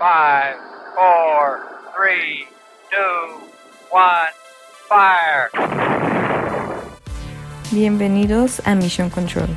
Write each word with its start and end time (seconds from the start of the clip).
Five, 0.00 0.56
four, 0.94 1.60
three, 1.94 2.46
two, 2.90 3.40
one, 3.90 4.32
fire. 4.88 5.50
Bienvenidos 7.70 8.62
a 8.64 8.74
Mission 8.76 9.10
Control, 9.10 9.50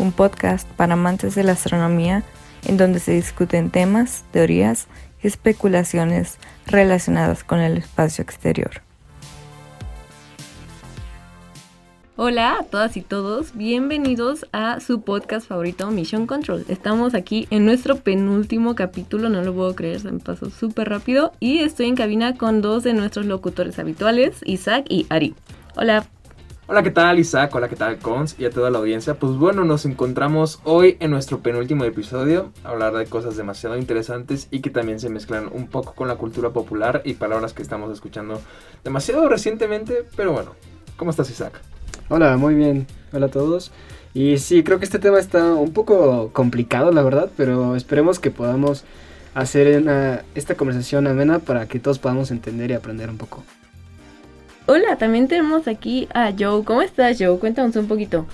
un 0.00 0.10
podcast 0.10 0.68
para 0.70 0.94
amantes 0.94 1.36
de 1.36 1.44
la 1.44 1.52
astronomía 1.52 2.24
en 2.66 2.76
donde 2.76 2.98
se 2.98 3.12
discuten 3.12 3.70
temas, 3.70 4.24
teorías 4.32 4.88
y 5.22 5.28
especulaciones 5.28 6.38
relacionadas 6.66 7.44
con 7.44 7.60
el 7.60 7.76
espacio 7.76 8.22
exterior. 8.22 8.83
Hola 12.16 12.58
a 12.60 12.62
todas 12.62 12.96
y 12.96 13.00
todos, 13.00 13.56
bienvenidos 13.56 14.46
a 14.52 14.78
su 14.78 15.00
podcast 15.00 15.48
favorito 15.48 15.90
Mission 15.90 16.28
Control. 16.28 16.64
Estamos 16.68 17.12
aquí 17.12 17.48
en 17.50 17.66
nuestro 17.66 17.96
penúltimo 17.96 18.76
capítulo, 18.76 19.28
no 19.28 19.42
lo 19.42 19.52
puedo 19.52 19.74
creer, 19.74 19.98
se 19.98 20.12
me 20.12 20.20
pasó 20.20 20.48
súper 20.48 20.90
rápido. 20.90 21.32
Y 21.40 21.58
estoy 21.58 21.86
en 21.86 21.96
cabina 21.96 22.36
con 22.36 22.62
dos 22.62 22.84
de 22.84 22.94
nuestros 22.94 23.26
locutores 23.26 23.80
habituales, 23.80 24.42
Isaac 24.44 24.86
y 24.88 25.06
Ari. 25.10 25.34
Hola. 25.74 26.06
Hola, 26.68 26.84
¿qué 26.84 26.92
tal 26.92 27.18
Isaac? 27.18 27.52
Hola, 27.52 27.68
¿qué 27.68 27.74
tal 27.74 27.98
Cons? 27.98 28.36
Y 28.38 28.44
a 28.44 28.50
toda 28.50 28.70
la 28.70 28.78
audiencia. 28.78 29.18
Pues 29.18 29.32
bueno, 29.32 29.64
nos 29.64 29.84
encontramos 29.84 30.60
hoy 30.62 30.96
en 31.00 31.10
nuestro 31.10 31.40
penúltimo 31.40 31.82
episodio, 31.82 32.52
a 32.62 32.68
hablar 32.68 32.94
de 32.94 33.06
cosas 33.06 33.36
demasiado 33.36 33.76
interesantes 33.76 34.46
y 34.52 34.60
que 34.60 34.70
también 34.70 35.00
se 35.00 35.08
mezclan 35.08 35.50
un 35.52 35.66
poco 35.66 35.96
con 35.96 36.06
la 36.06 36.14
cultura 36.14 36.50
popular 36.50 37.02
y 37.04 37.14
palabras 37.14 37.54
que 37.54 37.62
estamos 37.62 37.92
escuchando 37.92 38.40
demasiado 38.84 39.28
recientemente, 39.28 40.06
pero 40.14 40.30
bueno, 40.30 40.52
¿cómo 40.96 41.10
estás 41.10 41.28
Isaac? 41.28 41.60
Hola, 42.08 42.36
muy 42.36 42.54
bien. 42.54 42.86
Hola 43.12 43.26
a 43.26 43.30
todos. 43.30 43.72
Y 44.12 44.38
sí, 44.38 44.62
creo 44.62 44.78
que 44.78 44.84
este 44.84 44.98
tema 44.98 45.18
está 45.18 45.54
un 45.54 45.72
poco 45.72 46.30
complicado, 46.32 46.92
la 46.92 47.02
verdad, 47.02 47.30
pero 47.36 47.76
esperemos 47.76 48.18
que 48.18 48.30
podamos 48.30 48.84
hacer 49.34 49.82
esta 50.34 50.54
conversación 50.54 51.06
amena 51.06 51.38
para 51.38 51.66
que 51.66 51.80
todos 51.80 51.98
podamos 51.98 52.30
entender 52.30 52.70
y 52.70 52.74
aprender 52.74 53.08
un 53.08 53.18
poco. 53.18 53.42
Hola, 54.66 54.96
también 54.96 55.28
tenemos 55.28 55.66
aquí 55.66 56.06
a 56.14 56.32
Joe. 56.38 56.62
¿Cómo 56.64 56.82
estás, 56.82 57.16
Joe? 57.18 57.38
Cuéntanos 57.38 57.74
un 57.76 57.88
poquito. 57.88 58.26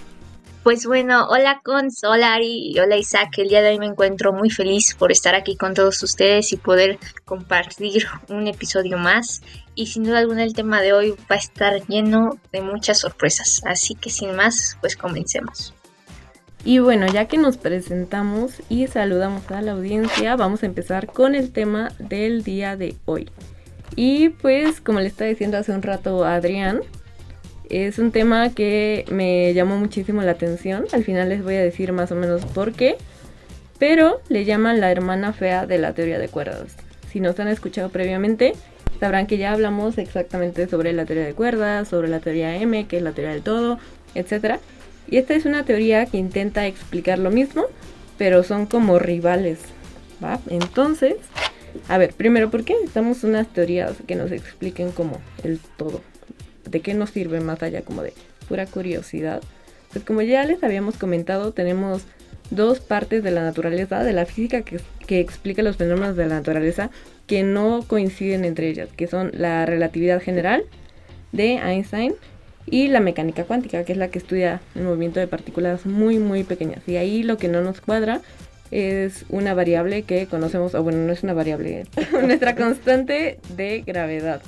Pues 0.62 0.84
bueno, 0.84 1.26
hola 1.28 1.62
Cons, 1.64 2.04
hola 2.04 2.34
Ari 2.34 2.72
y 2.72 2.78
hola 2.78 2.98
Isaac. 2.98 3.30
El 3.38 3.48
día 3.48 3.62
de 3.62 3.70
hoy 3.70 3.78
me 3.78 3.86
encuentro 3.86 4.34
muy 4.34 4.50
feliz 4.50 4.94
por 4.94 5.10
estar 5.10 5.34
aquí 5.34 5.56
con 5.56 5.72
todos 5.72 6.02
ustedes 6.02 6.52
y 6.52 6.58
poder 6.58 6.98
compartir 7.24 8.06
un 8.28 8.46
episodio 8.46 8.98
más. 8.98 9.40
Y 9.74 9.86
sin 9.86 10.04
duda 10.04 10.18
alguna 10.18 10.42
el 10.42 10.52
tema 10.52 10.80
de 10.80 10.92
hoy 10.92 11.10
va 11.30 11.36
a 11.36 11.38
estar 11.38 11.86
lleno 11.86 12.38
de 12.52 12.60
muchas 12.60 12.98
sorpresas. 12.98 13.62
Así 13.64 13.94
que 13.94 14.10
sin 14.10 14.34
más, 14.34 14.76
pues 14.80 14.96
comencemos. 14.96 15.74
Y 16.64 16.78
bueno, 16.78 17.06
ya 17.06 17.26
que 17.26 17.38
nos 17.38 17.56
presentamos 17.56 18.62
y 18.68 18.86
saludamos 18.86 19.50
a 19.50 19.62
la 19.62 19.72
audiencia, 19.72 20.36
vamos 20.36 20.62
a 20.62 20.66
empezar 20.66 21.06
con 21.06 21.34
el 21.34 21.52
tema 21.52 21.92
del 21.98 22.42
día 22.42 22.76
de 22.76 22.96
hoy. 23.06 23.30
Y 23.96 24.28
pues, 24.28 24.80
como 24.80 25.00
le 25.00 25.06
estaba 25.06 25.30
diciendo 25.30 25.56
hace 25.56 25.72
un 25.72 25.82
rato 25.82 26.24
Adrián, 26.24 26.80
es 27.70 27.98
un 27.98 28.10
tema 28.10 28.50
que 28.50 29.04
me 29.10 29.54
llamó 29.54 29.78
muchísimo 29.78 30.22
la 30.22 30.32
atención. 30.32 30.86
Al 30.92 31.04
final 31.04 31.28
les 31.28 31.42
voy 31.42 31.54
a 31.54 31.62
decir 31.62 31.92
más 31.92 32.12
o 32.12 32.14
menos 32.14 32.44
por 32.44 32.72
qué. 32.72 32.96
Pero 33.78 34.20
le 34.28 34.44
llaman 34.44 34.80
la 34.80 34.90
hermana 34.92 35.32
fea 35.32 35.66
de 35.66 35.78
la 35.78 35.94
teoría 35.94 36.18
de 36.18 36.28
cuerdas. 36.28 36.76
Si 37.10 37.20
nos 37.20 37.40
han 37.40 37.48
escuchado 37.48 37.88
previamente, 37.88 38.52
sabrán 39.00 39.26
que 39.26 39.38
ya 39.38 39.52
hablamos 39.52 39.98
exactamente 39.98 40.68
sobre 40.68 40.92
la 40.92 41.06
teoría 41.06 41.26
de 41.26 41.34
cuerdas, 41.34 41.88
sobre 41.88 42.08
la 42.08 42.20
teoría 42.20 42.56
M, 42.56 42.86
que 42.86 42.98
es 42.98 43.02
la 43.02 43.12
teoría 43.12 43.32
del 43.32 43.42
todo, 43.42 43.78
etc. 44.14 44.60
Y 45.08 45.16
esta 45.16 45.34
es 45.34 45.46
una 45.46 45.64
teoría 45.64 46.06
que 46.06 46.18
intenta 46.18 46.66
explicar 46.66 47.18
lo 47.18 47.30
mismo, 47.30 47.64
pero 48.18 48.42
son 48.42 48.66
como 48.66 48.98
rivales. 48.98 49.58
¿va? 50.22 50.38
Entonces, 50.48 51.16
a 51.88 51.98
ver, 51.98 52.12
primero, 52.12 52.50
¿por 52.50 52.64
qué 52.64 52.74
necesitamos 52.74 53.24
unas 53.24 53.48
teorías 53.48 53.94
que 54.06 54.14
nos 54.14 54.30
expliquen 54.30 54.92
como 54.92 55.20
el 55.42 55.58
todo? 55.76 56.02
¿de 56.70 56.80
qué 56.80 56.94
nos 56.94 57.10
sirve 57.10 57.40
más 57.40 57.62
allá 57.62 57.82
como 57.82 58.02
de 58.02 58.14
pura 58.48 58.66
curiosidad? 58.66 59.42
Pues 59.92 60.04
como 60.04 60.22
ya 60.22 60.44
les 60.44 60.62
habíamos 60.62 60.96
comentado, 60.96 61.52
tenemos 61.52 62.02
dos 62.50 62.80
partes 62.80 63.22
de 63.22 63.30
la 63.30 63.42
naturaleza, 63.42 64.02
de 64.02 64.12
la 64.12 64.26
física 64.26 64.62
que, 64.62 64.80
explica 65.20 65.62
los 65.62 65.76
fenómenos 65.76 66.16
de 66.16 66.26
la 66.26 66.36
naturaleza 66.36 66.90
que 67.26 67.42
no 67.42 67.82
coinciden 67.86 68.44
entre 68.44 68.68
ellas, 68.68 68.88
que 68.96 69.08
son 69.08 69.32
la 69.34 69.66
relatividad 69.66 70.22
general 70.22 70.64
de 71.32 71.54
Einstein 71.54 72.14
y 72.66 72.88
la 72.88 73.00
mecánica 73.00 73.44
cuántica, 73.44 73.84
que 73.84 73.92
es 73.92 73.98
la 73.98 74.08
que 74.08 74.18
estudia 74.18 74.60
el 74.76 74.82
movimiento 74.82 75.18
de 75.18 75.26
partículas 75.26 75.84
muy 75.84 76.18
muy 76.18 76.44
pequeñas. 76.44 76.86
Y 76.86 76.96
ahí 76.96 77.24
lo 77.24 77.38
que 77.38 77.48
no 77.48 77.60
nos 77.60 77.80
cuadra 77.80 78.20
es 78.70 79.24
una 79.28 79.54
variable 79.54 80.02
que 80.02 80.26
conocemos, 80.26 80.74
o 80.74 80.82
bueno, 80.82 80.98
no 80.98 81.12
es 81.12 81.24
una 81.24 81.32
variable, 81.32 81.86
nuestra 82.22 82.54
constante 82.54 83.38
de 83.56 83.82
gravedad. 83.84 84.42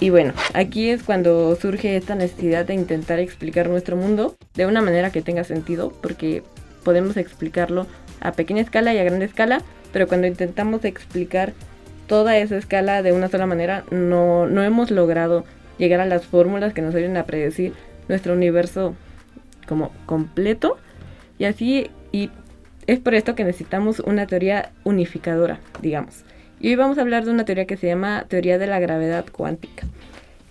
Y 0.00 0.10
bueno, 0.10 0.34
aquí 0.52 0.90
es 0.90 1.02
cuando 1.02 1.56
surge 1.56 1.96
esta 1.96 2.14
necesidad 2.14 2.66
de 2.66 2.74
intentar 2.74 3.20
explicar 3.20 3.68
nuestro 3.68 3.96
mundo 3.96 4.36
de 4.54 4.66
una 4.66 4.82
manera 4.82 5.10
que 5.10 5.22
tenga 5.22 5.44
sentido, 5.44 5.92
porque 6.02 6.42
podemos 6.84 7.16
explicarlo 7.16 7.86
a 8.20 8.32
pequeña 8.32 8.62
escala 8.62 8.94
y 8.94 8.98
a 8.98 9.04
grande 9.04 9.24
escala, 9.24 9.62
pero 9.92 10.06
cuando 10.06 10.26
intentamos 10.26 10.84
explicar 10.84 11.52
toda 12.06 12.36
esa 12.36 12.56
escala 12.56 13.02
de 13.02 13.12
una 13.12 13.28
sola 13.28 13.46
manera, 13.46 13.84
no, 13.90 14.46
no 14.46 14.62
hemos 14.62 14.90
logrado 14.90 15.44
llegar 15.78 16.00
a 16.00 16.06
las 16.06 16.26
fórmulas 16.26 16.72
que 16.74 16.82
nos 16.82 16.94
ayuden 16.94 17.16
a 17.16 17.24
predecir 17.24 17.72
nuestro 18.08 18.34
universo 18.34 18.94
como 19.66 19.92
completo. 20.06 20.76
Y 21.38 21.44
así, 21.44 21.90
y 22.12 22.30
es 22.86 23.00
por 23.00 23.14
esto 23.14 23.34
que 23.34 23.44
necesitamos 23.44 24.00
una 24.00 24.26
teoría 24.26 24.70
unificadora, 24.84 25.60
digamos. 25.80 26.24
Y 26.60 26.68
hoy 26.68 26.76
vamos 26.76 26.98
a 26.98 27.02
hablar 27.02 27.24
de 27.24 27.30
una 27.30 27.44
teoría 27.44 27.66
que 27.66 27.76
se 27.76 27.86
llama 27.86 28.26
teoría 28.28 28.58
de 28.58 28.66
la 28.66 28.78
gravedad 28.78 29.24
cuántica, 29.30 29.86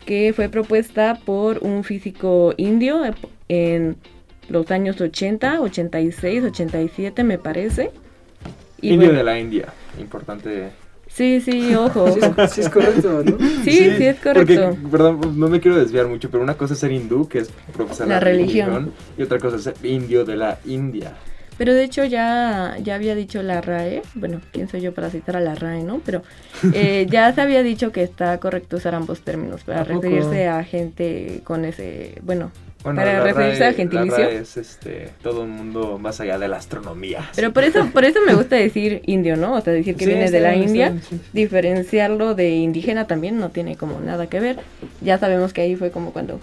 que 0.05 0.33
fue 0.33 0.49
propuesta 0.49 1.19
por 1.25 1.59
un 1.59 1.83
físico 1.83 2.53
indio 2.57 3.01
en 3.47 3.95
los 4.49 4.69
años 4.71 4.99
80, 4.99 5.61
86, 5.61 6.43
87 6.45 7.23
me 7.23 7.37
parece. 7.37 7.91
indio 8.81 9.13
de 9.13 9.23
la 9.23 9.39
India, 9.39 9.67
importante. 9.99 10.69
Sí, 11.07 11.41
sí, 11.41 11.75
ojo. 11.75 12.07
Sí, 12.49 12.61
es 12.61 12.69
correcto, 12.69 13.23
¿no? 13.23 13.37
Sí, 13.63 13.91
sí, 13.97 14.05
es 14.05 14.19
correcto. 14.19 14.75
perdón, 14.91 15.39
no 15.39 15.47
me 15.47 15.59
quiero 15.59 15.77
desviar 15.77 16.07
mucho, 16.07 16.29
pero 16.29 16.43
una 16.43 16.55
cosa 16.55 16.73
es 16.73 16.79
ser 16.79 16.91
hindú, 16.91 17.27
que 17.27 17.39
es 17.39 17.49
profesar 17.71 18.07
la, 18.07 18.19
religión, 18.19 18.91
y 19.17 19.23
otra 19.23 19.39
cosa 19.39 19.57
es 19.57 19.63
ser 19.63 19.75
indio 19.83 20.25
de 20.25 20.35
la 20.35 20.59
India. 20.65 21.13
Pero 21.57 21.73
de 21.73 21.83
hecho 21.83 22.03
ya, 22.03 22.77
ya 22.81 22.95
había 22.95 23.13
dicho 23.13 23.43
la 23.43 23.61
RAE, 23.61 24.01
bueno, 24.15 24.41
quién 24.51 24.67
soy 24.67 24.81
yo 24.81 24.93
para 24.93 25.11
citar 25.11 25.37
a 25.37 25.39
la 25.39 25.53
RAE, 25.53 25.83
¿no? 25.83 26.01
Pero 26.03 26.23
eh, 26.73 27.05
ya 27.09 27.31
se 27.33 27.41
había 27.41 27.61
dicho 27.61 27.91
que 27.91 28.01
está 28.01 28.39
correcto 28.39 28.77
usar 28.77 28.95
ambos 28.95 29.21
términos 29.21 29.63
para 29.63 29.83
referirse 29.83 30.47
a 30.47 30.63
gente 30.63 31.41
con 31.43 31.63
ese, 31.65 32.19
bueno, 32.23 32.51
para 32.83 33.23
referirse 33.23 33.65
a 33.65 33.73
gentilicio. 33.73 34.17
La 34.17 34.25
RAE 34.25 34.37
es 34.37 34.57
este, 34.57 35.09
todo 35.21 35.43
un 35.43 35.51
mundo 35.51 35.97
más 35.97 36.19
allá 36.19 36.37
de 36.37 36.47
la 36.47 36.57
astronomía. 36.57 37.29
Pero 37.35 37.51
por 37.53 37.63
eso, 37.63 37.87
por 37.91 38.05
eso 38.05 38.19
me 38.25 38.35
gusta 38.35 38.55
decir 38.55 39.01
indio, 39.05 39.37
¿no? 39.37 39.55
O 39.55 39.61
sea, 39.61 39.73
decir 39.73 39.95
que 39.95 40.05
viene 40.05 40.29
de 40.29 40.39
la 40.39 40.55
India, 40.55 40.93
diferenciarlo 41.31 42.35
de 42.35 42.49
indígena 42.49 43.07
también 43.07 43.39
no 43.39 43.49
tiene 43.49 43.75
como 43.75 43.99
nada 43.99 44.27
que 44.27 44.39
ver. 44.39 44.59
Ya 45.01 45.17
sabemos 45.17 45.53
que 45.53 45.61
ahí 45.61 45.75
fue 45.75 45.91
como 45.91 46.11
cuando 46.11 46.39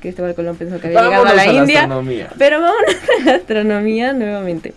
Cristóbal 0.00 0.34
Colón 0.34 0.56
pensó 0.56 0.80
que 0.80 0.88
había 0.88 1.02
llegado 1.02 1.26
a 1.26 1.34
la, 1.34 1.46
India. 1.46 1.88
pero 2.36 2.60
vamos 2.60 2.82
a 3.20 3.24
la 3.24 3.34
astronomía 3.36 4.12
nuevamente. 4.12 4.74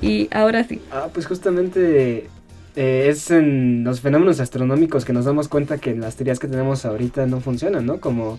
Y 0.00 0.28
ahora 0.30 0.64
sí. 0.64 0.80
Ah, 0.90 1.08
pues 1.12 1.26
justamente 1.26 2.28
eh, 2.74 3.06
es 3.08 3.30
en 3.30 3.84
los 3.84 4.00
fenómenos 4.00 4.40
astronómicos 4.40 5.04
que 5.04 5.12
nos 5.12 5.24
damos 5.24 5.48
cuenta 5.48 5.78
que 5.78 5.94
las 5.94 6.16
teorías 6.16 6.38
que 6.38 6.48
tenemos 6.48 6.84
ahorita 6.84 7.26
no 7.26 7.40
funcionan, 7.40 7.86
¿no? 7.86 8.00
Como 8.00 8.38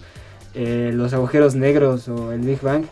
eh, 0.57 0.91
los 0.93 1.13
agujeros 1.13 1.55
negros 1.55 2.09
o 2.09 2.31
el 2.31 2.41
Big 2.41 2.61
Bang. 2.61 2.85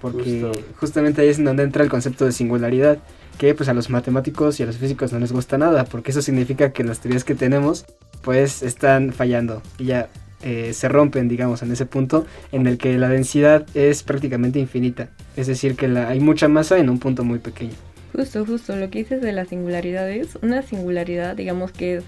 Porque 0.00 0.50
justamente 0.78 1.20
ahí 1.20 1.28
es 1.28 1.44
donde 1.44 1.62
entra 1.62 1.84
el 1.84 1.90
concepto 1.90 2.24
de 2.24 2.32
singularidad 2.32 2.98
que 3.36 3.54
pues 3.54 3.68
a 3.68 3.74
los 3.74 3.90
matemáticos 3.90 4.58
y 4.58 4.62
a 4.62 4.66
los 4.66 4.76
físicos 4.76 5.12
no 5.12 5.18
les 5.18 5.32
gusta 5.32 5.56
nada, 5.58 5.84
porque 5.84 6.10
eso 6.10 6.22
significa 6.22 6.72
que 6.72 6.84
las 6.84 7.00
teorías 7.00 7.24
que 7.24 7.34
tenemos 7.34 7.84
pues 8.22 8.62
están 8.62 9.12
fallando. 9.12 9.62
Y 9.78 9.84
ya 9.86 10.08
eh, 10.42 10.72
se 10.72 10.88
rompen, 10.88 11.28
digamos, 11.28 11.62
en 11.62 11.70
ese 11.72 11.86
punto 11.86 12.26
en 12.52 12.66
el 12.66 12.78
que 12.78 12.96
la 12.98 13.08
densidad 13.08 13.66
es 13.74 14.02
prácticamente 14.02 14.58
infinita. 14.58 15.10
Es 15.36 15.46
decir, 15.46 15.76
que 15.76 15.88
la, 15.88 16.08
hay 16.08 16.20
mucha 16.20 16.48
masa 16.48 16.78
en 16.78 16.88
un 16.88 16.98
punto 16.98 17.24
muy 17.24 17.38
pequeño. 17.38 17.74
Justo, 18.14 18.44
justo, 18.44 18.74
lo 18.76 18.90
que 18.90 19.00
dices 19.00 19.22
de 19.22 19.32
las 19.32 19.48
singularidades, 19.48 20.38
una 20.42 20.62
singularidad, 20.62 21.36
digamos 21.36 21.72
que 21.72 21.96
es 21.96 22.04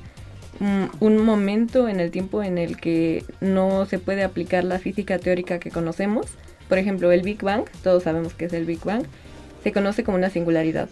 un 0.60 1.24
momento 1.24 1.88
en 1.88 1.98
el 2.00 2.10
tiempo 2.10 2.42
en 2.42 2.58
el 2.58 2.76
que 2.76 3.24
no 3.40 3.86
se 3.86 3.98
puede 3.98 4.22
aplicar 4.22 4.64
la 4.64 4.78
física 4.78 5.18
teórica 5.18 5.58
que 5.58 5.70
conocemos. 5.70 6.26
Por 6.68 6.78
ejemplo, 6.78 7.10
el 7.12 7.22
Big 7.22 7.42
Bang, 7.42 7.64
todos 7.82 8.04
sabemos 8.04 8.34
que 8.34 8.44
es 8.44 8.52
el 8.52 8.64
Big 8.64 8.84
Bang, 8.84 9.04
se 9.62 9.72
conoce 9.72 10.04
como 10.04 10.16
una 10.16 10.30
singularidad. 10.30 10.88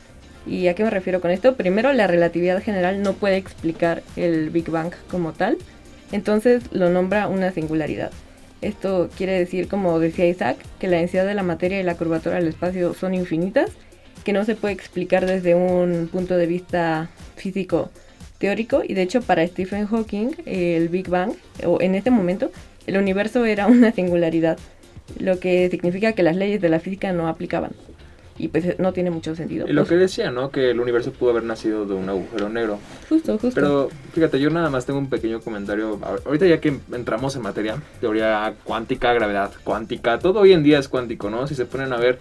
¿Y 0.46 0.68
a 0.68 0.74
qué 0.74 0.82
me 0.82 0.90
refiero 0.90 1.20
con 1.20 1.30
esto? 1.30 1.56
Primero, 1.56 1.92
la 1.92 2.06
relatividad 2.06 2.62
general 2.62 3.02
no 3.02 3.12
puede 3.12 3.36
explicar 3.36 4.02
el 4.16 4.50
Big 4.50 4.70
Bang 4.70 4.92
como 5.10 5.32
tal, 5.32 5.58
entonces 6.12 6.64
lo 6.72 6.90
nombra 6.90 7.28
una 7.28 7.52
singularidad. 7.52 8.10
Esto 8.62 9.08
quiere 9.16 9.38
decir, 9.38 9.68
como 9.68 9.98
decía 9.98 10.26
Isaac, 10.26 10.58
que 10.78 10.88
la 10.88 10.98
densidad 10.98 11.26
de 11.26 11.34
la 11.34 11.42
materia 11.42 11.80
y 11.80 11.82
la 11.82 11.96
curvatura 11.96 12.36
del 12.36 12.48
espacio 12.48 12.94
son 12.94 13.14
infinitas, 13.14 13.70
que 14.24 14.32
no 14.32 14.44
se 14.44 14.54
puede 14.54 14.74
explicar 14.74 15.26
desde 15.26 15.54
un 15.54 16.08
punto 16.12 16.36
de 16.36 16.46
vista 16.46 17.08
físico 17.36 17.90
teórico 18.40 18.82
y 18.86 18.94
de 18.94 19.02
hecho 19.02 19.22
para 19.22 19.46
Stephen 19.46 19.86
Hawking 19.86 20.30
el 20.46 20.88
Big 20.88 21.08
Bang, 21.08 21.32
o 21.64 21.80
en 21.80 21.94
este 21.94 22.10
momento, 22.10 22.50
el 22.88 22.96
universo 22.96 23.44
era 23.44 23.68
una 23.68 23.92
singularidad, 23.92 24.58
lo 25.20 25.38
que 25.38 25.68
significa 25.70 26.12
que 26.14 26.24
las 26.24 26.34
leyes 26.34 26.60
de 26.60 26.68
la 26.70 26.80
física 26.80 27.12
no 27.12 27.28
aplicaban. 27.28 27.70
Y 28.38 28.48
pues 28.48 28.78
no 28.78 28.94
tiene 28.94 29.10
mucho 29.10 29.36
sentido. 29.36 29.68
Y 29.68 29.74
lo 29.74 29.82
Pues, 29.82 29.90
que 29.90 29.96
decía, 29.96 30.30
¿no? 30.30 30.50
Que 30.50 30.70
el 30.70 30.80
universo 30.80 31.12
pudo 31.12 31.28
haber 31.32 31.42
nacido 31.44 31.84
de 31.84 31.92
un 31.92 32.08
agujero 32.08 32.48
negro. 32.48 32.78
Justo, 33.10 33.32
justo. 33.36 33.50
Pero 33.54 33.90
fíjate, 34.14 34.40
yo 34.40 34.48
nada 34.48 34.70
más 34.70 34.86
tengo 34.86 34.98
un 34.98 35.10
pequeño 35.10 35.42
comentario. 35.42 35.98
Ahor- 36.00 36.22
Ahorita 36.24 36.46
ya 36.46 36.58
que 36.58 36.72
entramos 36.94 37.36
en 37.36 37.42
materia, 37.42 37.76
teoría 38.00 38.54
cuántica, 38.64 39.12
gravedad 39.12 39.50
cuántica, 39.62 40.18
todo 40.18 40.40
hoy 40.40 40.54
en 40.54 40.62
día 40.62 40.78
es 40.78 40.88
cuántico, 40.88 41.28
¿no? 41.28 41.46
Si 41.48 41.54
se 41.54 41.66
ponen 41.66 41.92
a 41.92 41.98
ver, 41.98 42.18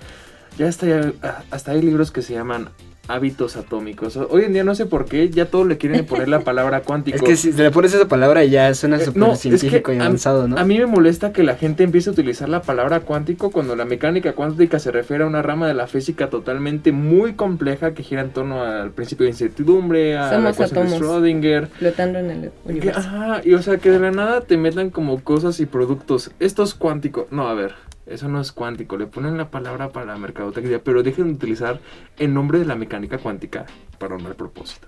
ya 0.57 0.67
hasta, 0.67 1.13
hasta 1.51 1.71
hay 1.71 1.81
libros 1.81 2.11
que 2.11 2.21
se 2.21 2.33
llaman 2.33 2.67
hábitos 3.09 3.57
atómicos. 3.57 4.15
Hoy 4.17 4.43
en 4.43 4.53
día 4.53 4.63
no 4.63 4.75
sé 4.75 4.85
por 4.85 5.05
qué, 5.05 5.29
ya 5.29 5.45
todo 5.45 5.65
le 5.65 5.77
quieren 5.77 6.05
poner 6.05 6.29
la 6.29 6.41
palabra 6.41 6.81
cuántico. 6.85 7.17
Es 7.17 7.23
que 7.23 7.35
si 7.35 7.51
le 7.51 7.71
pones 7.71 7.93
esa 7.93 8.07
palabra 8.07 8.45
ya 8.45 8.73
suena 8.73 8.97
Eh, 8.97 9.05
súper 9.05 9.19
no, 9.19 9.33
es 9.33 9.41
que 9.41 9.57
científico 9.57 9.91
y 9.91 9.97
avanzado, 9.97 10.47
¿no? 10.47 10.57
A 10.57 10.63
mí 10.63 10.77
me 10.77 10.85
molesta 10.85 11.33
que 11.33 11.43
la 11.43 11.55
gente 11.55 11.83
empiece 11.83 12.09
a 12.09 12.13
utilizar 12.13 12.47
la 12.47 12.61
palabra 12.61 13.01
cuántico 13.01 13.51
cuando 13.51 13.75
la 13.75 13.85
mecánica 13.85 14.33
cuántica 14.33 14.79
se 14.79 14.91
refiere 14.91 15.23
a 15.23 15.27
una 15.27 15.41
rama 15.41 15.67
de 15.67 15.73
la 15.73 15.87
física 15.87 16.29
totalmente 16.29 16.91
muy 16.91 17.33
compleja 17.33 17.93
que 17.93 18.03
gira 18.03 18.21
en 18.21 18.29
torno 18.29 18.63
al 18.63 18.91
principio 18.91 19.25
de 19.25 19.31
incertidumbre, 19.31 20.15
a 20.17 20.23
la 20.25 20.31
Somos 20.35 20.53
ecuación 20.55 20.87
de 20.87 20.95
átomos. 20.95 21.01
Schrödinger. 21.01 21.67
flotando 21.67 22.19
en 22.19 22.29
el 22.31 22.41
Que, 22.41 22.51
universo. 22.71 22.99
ajá, 22.99 23.41
y 23.43 23.53
o 23.55 23.61
sea, 23.61 23.77
que 23.77 23.89
de 23.89 23.99
la 23.99 24.11
nada 24.11 24.41
te 24.41 24.55
metan 24.57 24.89
como 24.91 25.23
cosas 25.23 25.59
y 25.59 25.65
productos. 25.65 26.31
Esto 26.39 26.63
es 26.63 26.73
cuántico. 26.75 27.27
No, 27.31 27.47
a 27.47 27.53
ver, 27.53 27.73
eso 28.05 28.27
no 28.27 28.41
es 28.41 28.51
cuántico. 28.51 28.97
Le 28.97 29.07
ponen 29.07 29.37
la 29.37 29.51
palabra 29.51 29.89
para 29.89 30.05
la 30.07 30.17
mercadotecnia, 30.17 30.83
pero 30.83 31.03
dejen 31.03 31.27
de 31.27 31.33
utilizar 31.33 31.79
el 32.17 32.33
nombre 32.33 32.59
de 32.59 32.65
la 32.65 32.75
mecánica 32.75 33.17
cuántica 33.17 33.65
para 33.97 34.15
un 34.15 34.23
mal 34.23 34.35
propósito. 34.35 34.87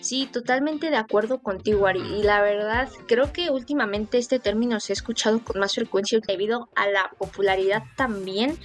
Sí, 0.00 0.28
totalmente 0.32 0.88
de 0.88 0.96
acuerdo 0.96 1.42
contigo, 1.42 1.86
Ari. 1.86 2.00
Y 2.00 2.22
la 2.22 2.40
verdad, 2.40 2.88
creo 3.06 3.32
que 3.32 3.50
últimamente 3.50 4.16
este 4.16 4.38
término 4.38 4.80
se 4.80 4.92
ha 4.92 4.94
escuchado 4.94 5.40
con 5.40 5.60
más 5.60 5.74
frecuencia 5.74 6.18
debido 6.26 6.70
a 6.74 6.88
la 6.88 7.10
popularidad 7.18 7.82
también 7.96 8.58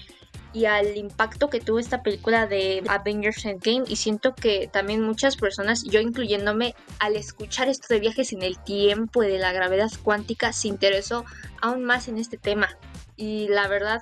y 0.53 0.63
al 0.65 0.95
impacto 0.95 1.49
que 1.49 1.59
tuvo 1.59 1.79
esta 1.79 2.01
película 2.01 2.47
de 2.47 2.81
Avengers 2.87 3.43
Endgame. 3.43 3.83
Y 3.87 3.97
siento 3.97 4.33
que 4.33 4.69
también 4.71 5.01
muchas 5.01 5.35
personas, 5.35 5.83
yo 5.83 5.99
incluyéndome, 5.99 6.73
al 6.99 7.17
escuchar 7.17 7.67
esto 7.67 7.87
de 7.89 7.99
viajes 7.99 8.31
en 8.31 8.41
el 8.41 8.57
tiempo 8.57 9.21
y 9.21 9.27
de 9.27 9.37
la 9.37 9.51
gravedad 9.51 9.91
cuántica, 10.01 10.53
se 10.53 10.69
interesó 10.69 11.25
aún 11.61 11.83
más 11.83 12.07
en 12.07 12.17
este 12.17 12.37
tema. 12.37 12.69
Y 13.17 13.47
la 13.47 13.67
verdad, 13.67 14.01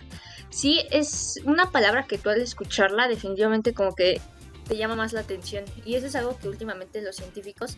sí 0.50 0.86
es 0.92 1.40
una 1.46 1.72
palabra 1.72 2.04
que 2.04 2.18
tú 2.18 2.30
al 2.30 2.42
escucharla 2.42 3.08
definitivamente 3.08 3.74
como 3.74 3.96
que 3.96 4.22
te 4.68 4.78
llama 4.78 4.96
más 4.96 5.14
la 5.14 5.22
atención. 5.22 5.66
Y 5.86 5.96
eso 5.96 6.08
es 6.08 6.16
algo 6.16 6.38
que 6.38 6.48
últimamente 6.48 7.02
los 7.02 7.18
científicos 7.18 7.78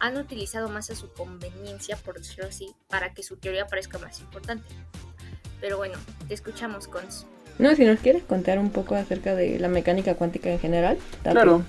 han 0.00 0.16
utilizado 0.16 0.68
más 0.68 0.90
a 0.90 0.94
su 0.94 1.12
conveniencia, 1.12 1.96
por 1.96 2.18
decirlo 2.18 2.46
así, 2.46 2.74
para 2.88 3.14
que 3.14 3.22
su 3.22 3.36
teoría 3.36 3.66
parezca 3.66 3.98
más 3.98 4.20
importante. 4.20 4.66
Pero 5.60 5.76
bueno, 5.76 5.94
te 6.28 6.34
escuchamos, 6.34 6.88
Cons. 6.88 7.26
No, 7.58 7.74
si 7.74 7.84
nos 7.84 8.00
quieres 8.00 8.24
contar 8.24 8.58
un 8.58 8.70
poco 8.70 8.96
acerca 8.96 9.34
de 9.34 9.58
la 9.58 9.68
mecánica 9.68 10.16
cuántica 10.16 10.50
en 10.50 10.58
general. 10.58 10.98
Claro. 11.22 11.64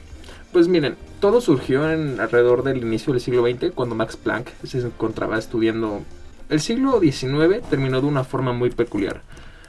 Pues 0.52 0.68
miren, 0.68 0.96
todo 1.20 1.42
surgió 1.42 1.92
en 1.92 2.20
alrededor 2.20 2.64
del 2.64 2.78
inicio 2.78 3.14
del 3.14 3.22
siglo 3.22 3.46
XX, 3.46 3.72
cuando 3.74 3.94
Max 3.94 4.18
Planck 4.18 4.50
se 4.64 4.80
encontraba 4.80 5.38
estudiando. 5.38 6.02
El 6.50 6.62
siglo 6.62 7.00
XIX 7.00 7.62
terminó 7.70 8.02
de 8.02 8.08
una 8.08 8.24
forma 8.24 8.54
muy 8.54 8.70
peculiar. 8.70 9.22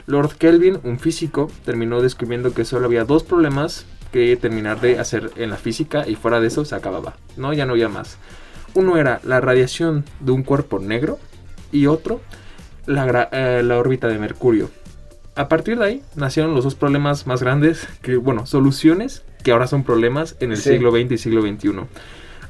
Lord 0.06 0.36
Kelvin, 0.36 0.78
un 0.84 0.98
físico, 0.98 1.50
terminó 1.64 2.00
descubriendo 2.00 2.54
que 2.54 2.64
solo 2.64 2.86
había 2.86 3.04
dos 3.04 3.22
problemas 3.24 3.86
que 4.12 4.36
terminar 4.36 4.80
de 4.80 4.98
hacer 4.98 5.32
en 5.36 5.50
la 5.50 5.56
física 5.56 6.08
y 6.08 6.14
fuera 6.14 6.40
de 6.40 6.46
eso 6.46 6.64
se 6.64 6.74
acababa, 6.74 7.16
¿no? 7.36 7.52
Ya 7.52 7.66
no 7.66 7.72
había 7.72 7.88
más. 7.88 8.18
Uno 8.74 8.98
era 8.98 9.20
la 9.24 9.40
radiación 9.40 10.04
de 10.20 10.32
un 10.32 10.42
cuerpo 10.42 10.78
negro 10.78 11.18
y 11.72 11.86
otro 11.86 12.20
la, 12.86 13.28
eh, 13.32 13.62
la 13.64 13.78
órbita 13.78 14.06
de 14.06 14.18
Mercurio. 14.18 14.70
A 15.34 15.48
partir 15.48 15.78
de 15.78 15.84
ahí 15.84 16.02
nacieron 16.14 16.54
los 16.54 16.64
dos 16.64 16.74
problemas 16.76 17.26
más 17.26 17.42
grandes, 17.42 17.88
que 18.00 18.16
bueno, 18.16 18.46
soluciones 18.46 19.24
que 19.42 19.50
ahora 19.52 19.66
son 19.66 19.82
problemas 19.82 20.36
en 20.40 20.52
el 20.52 20.58
Sí. 20.58 20.70
siglo 20.70 20.92
XX 20.92 21.12
y 21.12 21.18
siglo 21.18 21.42
XXI. 21.42 21.72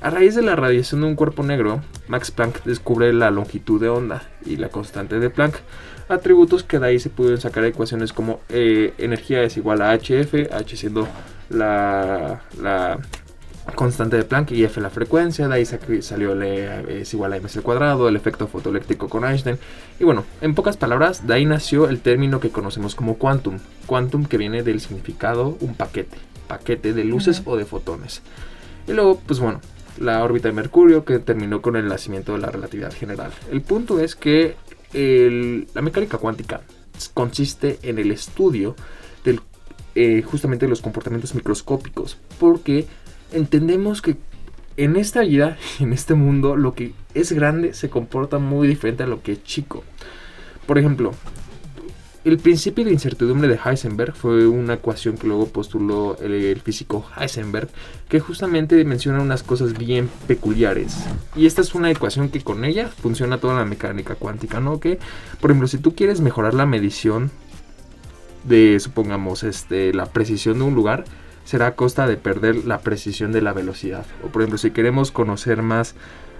A 0.06 0.11
raíz 0.11 0.37
de 0.37 0.43
la 0.43 0.55
radiación 0.55 1.00
de 1.00 1.08
un 1.08 1.17
cuerpo 1.17 1.43
negro, 1.43 1.81
Max 2.06 2.31
Planck 2.31 2.62
descubre 2.62 3.12
la 3.12 3.32
longitud 3.32 3.81
de 3.81 3.88
onda 3.88 4.23
y 4.44 4.55
la 4.55 4.69
constante 4.69 5.19
de 5.19 5.31
Planck, 5.31 5.56
atributos 6.08 6.62
que 6.62 6.79
de 6.79 6.87
ahí 6.87 7.00
se 7.00 7.11
pudieron 7.11 7.41
sacar 7.41 7.64
ecuaciones 7.64 8.12
como 8.12 8.38
eh, 8.49 8.94
energía 8.99 9.43
es 9.43 9.56
igual 9.56 9.82
a 9.82 9.93
HF, 9.93 10.53
H 10.53 10.76
siendo 10.76 11.08
la, 11.50 12.41
la 12.62 13.00
constante 13.75 14.17
de 14.17 14.23
Planck 14.23 14.53
y 14.53 14.62
F 14.62 14.81
la 14.81 14.91
frecuencia, 14.91 15.49
de 15.49 15.55
ahí 15.56 15.64
salió 15.64 16.35
el 16.35 16.43
E 16.44 17.00
es 17.00 17.12
igual 17.12 17.32
a 17.32 17.41
mc 17.41 17.56
al 17.56 17.64
cuadrado, 17.64 18.09
el 18.09 18.14
efecto 18.14 18.47
fotoeléctrico 18.47 19.09
con 19.09 19.25
Einstein. 19.25 19.59
Y 19.99 20.05
bueno, 20.05 20.25
en 20.41 20.55
pocas 20.55 20.76
palabras, 20.76 21.26
de 21.26 21.35
ahí 21.35 21.47
nació 21.47 21.88
el 21.88 21.99
término 21.99 22.38
que 22.38 22.50
conocemos 22.50 22.94
como 22.94 23.19
quantum. 23.19 23.59
Quantum 23.87 24.25
que 24.25 24.38
viene 24.38 24.62
del 24.62 24.81
significado 24.81 25.59
un 25.61 25.75
paquete, 25.75 26.17
paquete 26.47 26.93
de 26.93 27.02
luces 27.02 27.43
o 27.44 27.56
de 27.56 27.64
fotones. 27.64 28.23
Y 28.87 28.93
luego, 28.93 29.20
pues 29.26 29.41
bueno, 29.41 29.61
la 29.98 30.22
órbita 30.22 30.48
de 30.48 30.54
Mercurio 30.54 31.04
que 31.04 31.19
terminó 31.19 31.62
con 31.62 31.76
el 31.76 31.88
nacimiento 31.88 32.32
de 32.32 32.38
la 32.38 32.50
relatividad 32.50 32.93
general. 32.93 33.32
El 33.50 33.62
punto 33.62 34.00
es 34.00 34.14
que 34.14 34.56
la 34.93 35.82
mecánica 35.82 36.19
cuántica 36.19 36.62
consiste 37.12 37.78
en 37.82 37.98
el 37.98 38.10
estudio 38.10 38.75
del, 39.25 39.40
eh, 39.94 40.22
justamente 40.22 40.66
de 40.66 40.70
los 40.70 40.81
comportamientos 40.81 41.34
microscópicos, 41.34 42.19
porque 42.38 42.87
entendemos 43.32 44.00
que 44.00 44.16
en 44.76 44.96
esta 44.96 45.20
vida, 45.22 45.56
en 45.81 45.93
este 45.93 46.14
mundo, 46.14 46.56
lo 46.56 46.75
que 46.75 46.92
es 47.14 47.32
grande 47.32 47.75
se 47.75 47.90
comporta 47.90 48.38
muy 48.38 48.69
diferente 48.69 49.02
a 49.02 49.06
lo 49.06 49.22
que 49.22 49.32
es 49.32 49.44
chico. 49.44 49.84
Por 50.66 50.78
ejemplo, 50.78 51.12
el 52.26 52.38
principio 52.38 52.84
de 52.84 52.90
incertidumbre 52.90 53.46
de 53.46 53.58
Heisenberg 53.64 54.12
fue 54.12 54.49
una 54.49 54.75
ecuación 54.75 55.17
que 55.17 55.28
luego 55.28 55.46
postuló 55.46 56.17
el, 56.19 56.61
físico 56.61 57.06
Heisenberg, 57.17 57.69
que 58.08 58.19
justamente 58.19 58.84
menciona 58.84 59.20
unas 59.20 59.44
cosas 59.44 59.78
bien 59.78 60.11
peculiares. 60.26 60.96
Y 61.37 61.46
esta 61.46 61.61
es 61.61 61.75
una 61.76 61.88
ecuación 61.88 62.28
que 62.28 62.43
con 62.43 62.64
ella 62.64 62.88
funciona 62.88 63.38
toda 63.38 63.55
la 63.55 63.64
mecánica 63.64 64.17
cuántica, 64.17 64.58
¿no? 64.58 64.81
Que, 64.81 64.99
por 65.40 65.52
ejemplo, 65.52 65.69
si 65.69 65.78
tú 65.78 65.94
quieres 65.94 66.20
mejorar 66.20 66.55
la 66.55 66.67
medición 66.67 67.31
de, 68.43 68.81
supongamos, 68.81 69.44
este, 69.44 69.94
la 69.94 70.06
precisión 70.06 70.58
de 70.58 70.64
un 70.64 70.75
lugar, 70.75 71.05
será 71.44 71.69
a 71.69 71.75
costa 71.76 72.08
de 72.08 72.17
perder 72.17 72.64
la 72.64 72.81
precisión 72.81 73.31
de 73.31 73.40
la 73.40 73.52
velocidad. 73.52 74.05
O 74.25 74.28
por 74.28 74.43
ejemplo, 74.43 74.58
si 74.58 74.73
queremos 74.73 75.12
conocer 75.12 75.62
más 75.62 75.94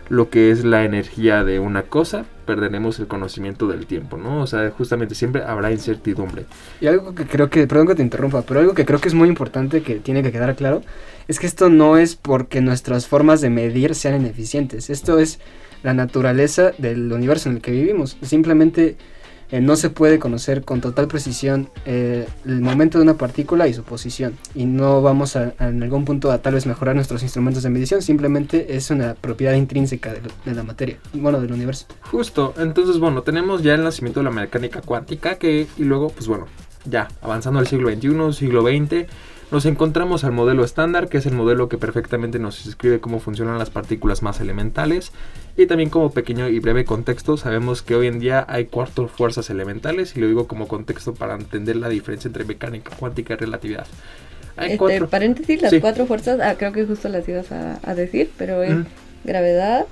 lo 0.09 0.31
que 0.31 0.51
es 0.51 0.65
la 0.65 0.85
energía 0.85 1.45
de 1.45 1.59
una 1.59 1.83
cosa, 1.83 2.25
perderemos 2.47 2.99
el 2.99 3.09
conocimiento 3.09 3.67
del 3.67 3.87
tiempo, 3.87 4.17
¿no? 4.17 4.43
O 4.43 4.47
sea, 4.47 4.71
justamente 4.71 5.15
siempre 5.15 5.43
habrá 5.43 5.73
incertidumbre. 5.73 6.47
Y 6.81 6.87
algo 6.87 7.15
que 7.15 7.25
creo 7.25 7.51
que, 7.51 7.67
perdón 7.67 7.89
que 7.89 7.95
te 7.97 8.03
interrumpa, 8.03 8.43
pero 8.43 8.61
algo 8.61 8.75
que 8.75 8.85
creo 8.87 9.01
que 9.01 9.09
es 9.09 9.15
muy 9.15 9.29
importante 9.29 9.83
que 9.83 9.97
tiene 9.97 10.23
que 10.23 10.33
quedar 10.33 10.55
claro, 10.55 10.83
es 11.29 11.41
que 11.41 11.47
esto 11.47 11.69
no 11.69 11.99
es 11.99 12.15
porque 12.15 12.61
nuestras 12.61 13.07
formas 13.09 13.41
de 13.41 13.51
medir 13.51 13.95
sean 13.95 14.21
ineficientes, 14.21 14.91
esto 14.91 15.19
es 15.19 15.41
la 15.83 15.93
naturaleza 15.93 16.73
del 16.79 17.13
universo 17.13 17.49
en 17.49 17.57
el 17.57 17.63
que 17.63 17.71
vivimos. 17.71 18.17
Simplemente 18.23 18.97
eh, 19.51 19.61
no 19.61 19.77
se 19.77 19.91
puede 19.91 20.19
conocer 20.19 20.65
con 20.65 20.81
total 20.81 21.09
precisión 21.09 21.71
eh, 21.85 22.27
el 22.45 22.61
momento 22.61 22.99
de 22.99 23.05
una 23.05 23.15
partícula 23.15 23.69
y 23.69 23.75
su 23.75 23.83
posición. 23.83 24.37
Y 24.55 24.67
no 24.67 25.03
vamos 25.03 25.37
a, 25.37 25.55
en 25.61 25.83
algún 25.83 26.05
punto 26.05 26.33
a 26.33 26.39
tal 26.39 26.55
vez 26.55 26.67
mejorar 26.67 26.95
nuestros 26.95 27.23
instrumentos 27.23 27.63
de 27.63 27.71
medición, 27.71 28.03
simplemente 28.03 28.77
es 28.77 28.91
una 28.91 29.15
propiedad 29.15 29.55
intrínseca 29.55 30.13
de 30.13 30.55
la 30.55 30.63
materia, 30.63 30.99
bueno, 31.13 31.41
del 31.41 31.53
universo. 31.53 31.87
Justo, 32.11 32.55
entonces 32.59 32.99
bueno, 32.99 33.23
tenemos 33.23 33.63
ya 33.63 33.75
el 33.75 33.85
nacimiento 33.85 34.21
de 34.21 34.25
la 34.25 34.31
mecánica 34.31 34.81
cuántica 34.81 35.37
que 35.37 35.67
y 35.77 35.85
luego 35.85 36.11
pues 36.11 36.27
bueno, 36.27 36.47
ya 36.85 37.09
avanzando 37.23 37.61
al 37.61 37.67
siglo 37.67 37.91
XXI, 37.91 38.33
siglo 38.33 38.63
XX, 38.63 39.07
nos 39.51 39.65
encontramos 39.65 40.25
al 40.25 40.33
modelo 40.33 40.65
estándar, 40.65 41.09
que 41.09 41.19
es 41.19 41.27
el 41.27 41.35
modelo 41.35 41.69
que 41.69 41.79
perfectamente 41.79 42.41
nos 42.41 42.65
describe 42.65 43.01
cómo 43.01 43.21
funcionan 43.21 43.59
las 43.59 43.71
partículas 43.71 44.23
más 44.23 44.41
elementales. 44.41 45.13
Y 45.57 45.67
también 45.67 45.89
como 45.89 46.11
pequeño 46.11 46.49
y 46.49 46.59
breve 46.59 46.85
contexto, 46.85 47.37
sabemos 47.37 47.81
que 47.83 47.95
hoy 47.95 48.09
en 48.09 48.19
día 48.19 48.45
hay 48.49 48.67
cuatro 48.67 49.09
fuerzas 49.09 49.49
elementales, 49.49 50.15
y 50.17 50.21
lo 50.21 50.27
digo 50.27 50.47
como 50.47 50.69
contexto 50.69 51.15
para 51.15 51.35
entender 51.35 51.77
la 51.77 51.89
diferencia 51.89 52.29
entre 52.29 52.45
mecánica 52.45 52.95
cuántica 52.97 53.35
y 53.35 53.37
relatividad. 53.39 53.87
Hay 54.59 54.67
Este, 54.73 54.79
cuatro. 54.79 55.09
paréntesis, 55.09 55.63
las 55.63 55.71
Sí. 55.71 55.81
cuatro 55.81 56.07
fuerzas, 56.07 56.41
ah, 56.43 56.57
creo 56.59 56.73
que 56.73 56.85
justo 56.85 57.09
las 57.09 57.27
ibas 57.29 57.53
a, 57.53 57.79
a 57.83 57.95
decir, 57.95 58.31
pero 58.37 58.63
es 58.63 58.75
Mm. 58.75 58.85
gravedad, 59.25 59.87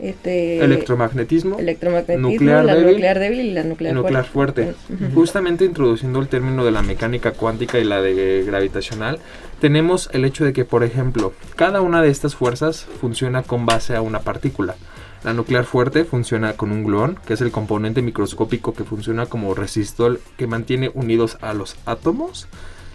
este 0.00 0.58
Electromagnetismo 0.64 1.58
electromagnetismo, 1.60 2.28
nuclear 2.30 2.64
la 2.64 2.74
débil 2.74 2.90
nuclear 2.94 3.18
débil 3.20 3.40
y 3.40 3.50
la 3.52 3.62
nuclear, 3.62 3.94
nuclear 3.94 4.24
fuerte. 4.24 4.74
Justamente 5.14 5.64
introduciendo 5.64 6.18
el 6.20 6.26
término 6.26 6.64
de 6.64 6.72
la 6.72 6.82
mecánica 6.82 7.30
cuántica 7.30 7.78
y 7.78 7.84
la 7.84 8.02
de 8.02 8.42
gravitacional, 8.44 9.20
tenemos 9.60 10.10
el 10.12 10.24
hecho 10.24 10.44
de 10.44 10.52
que, 10.52 10.64
por 10.64 10.82
ejemplo, 10.82 11.32
cada 11.54 11.80
una 11.80 12.02
de 12.02 12.08
estas 12.10 12.34
fuerzas 12.34 12.86
funciona 13.00 13.44
con 13.44 13.66
base 13.66 13.94
a 13.94 14.00
una 14.02 14.18
partícula. 14.20 14.74
La 15.24 15.32
nuclear 15.32 15.64
fuerte 15.64 16.04
funciona 16.04 16.52
con 16.52 16.70
un 16.70 16.84
gluón, 16.84 17.18
que 17.26 17.32
es 17.32 17.40
el 17.40 17.50
componente 17.50 18.02
microscópico 18.02 18.74
que 18.74 18.84
funciona 18.84 19.24
como 19.24 19.54
resistor 19.54 20.20
que 20.36 20.46
mantiene 20.46 20.90
unidos 20.92 21.38
a 21.40 21.54
los 21.54 21.76
átomos. 21.86 22.46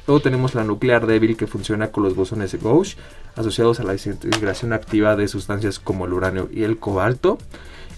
Luego 0.06 0.22
tenemos 0.22 0.54
la 0.54 0.64
nuclear 0.64 1.08
débil 1.08 1.36
que 1.36 1.48
funciona 1.48 1.92
con 1.92 2.04
los 2.04 2.16
bosones 2.16 2.52
de 2.52 2.60
Gauge 2.60 2.98
asociados 3.36 3.80
a 3.80 3.84
la 3.84 3.94
desintegración 3.94 4.74
activa 4.74 5.16
de 5.16 5.28
sustancias 5.28 5.80
como 5.80 6.06
el 6.06 6.14
uranio 6.14 6.50
y 6.54 6.64
el 6.64 6.78
cobalto. 6.78 7.40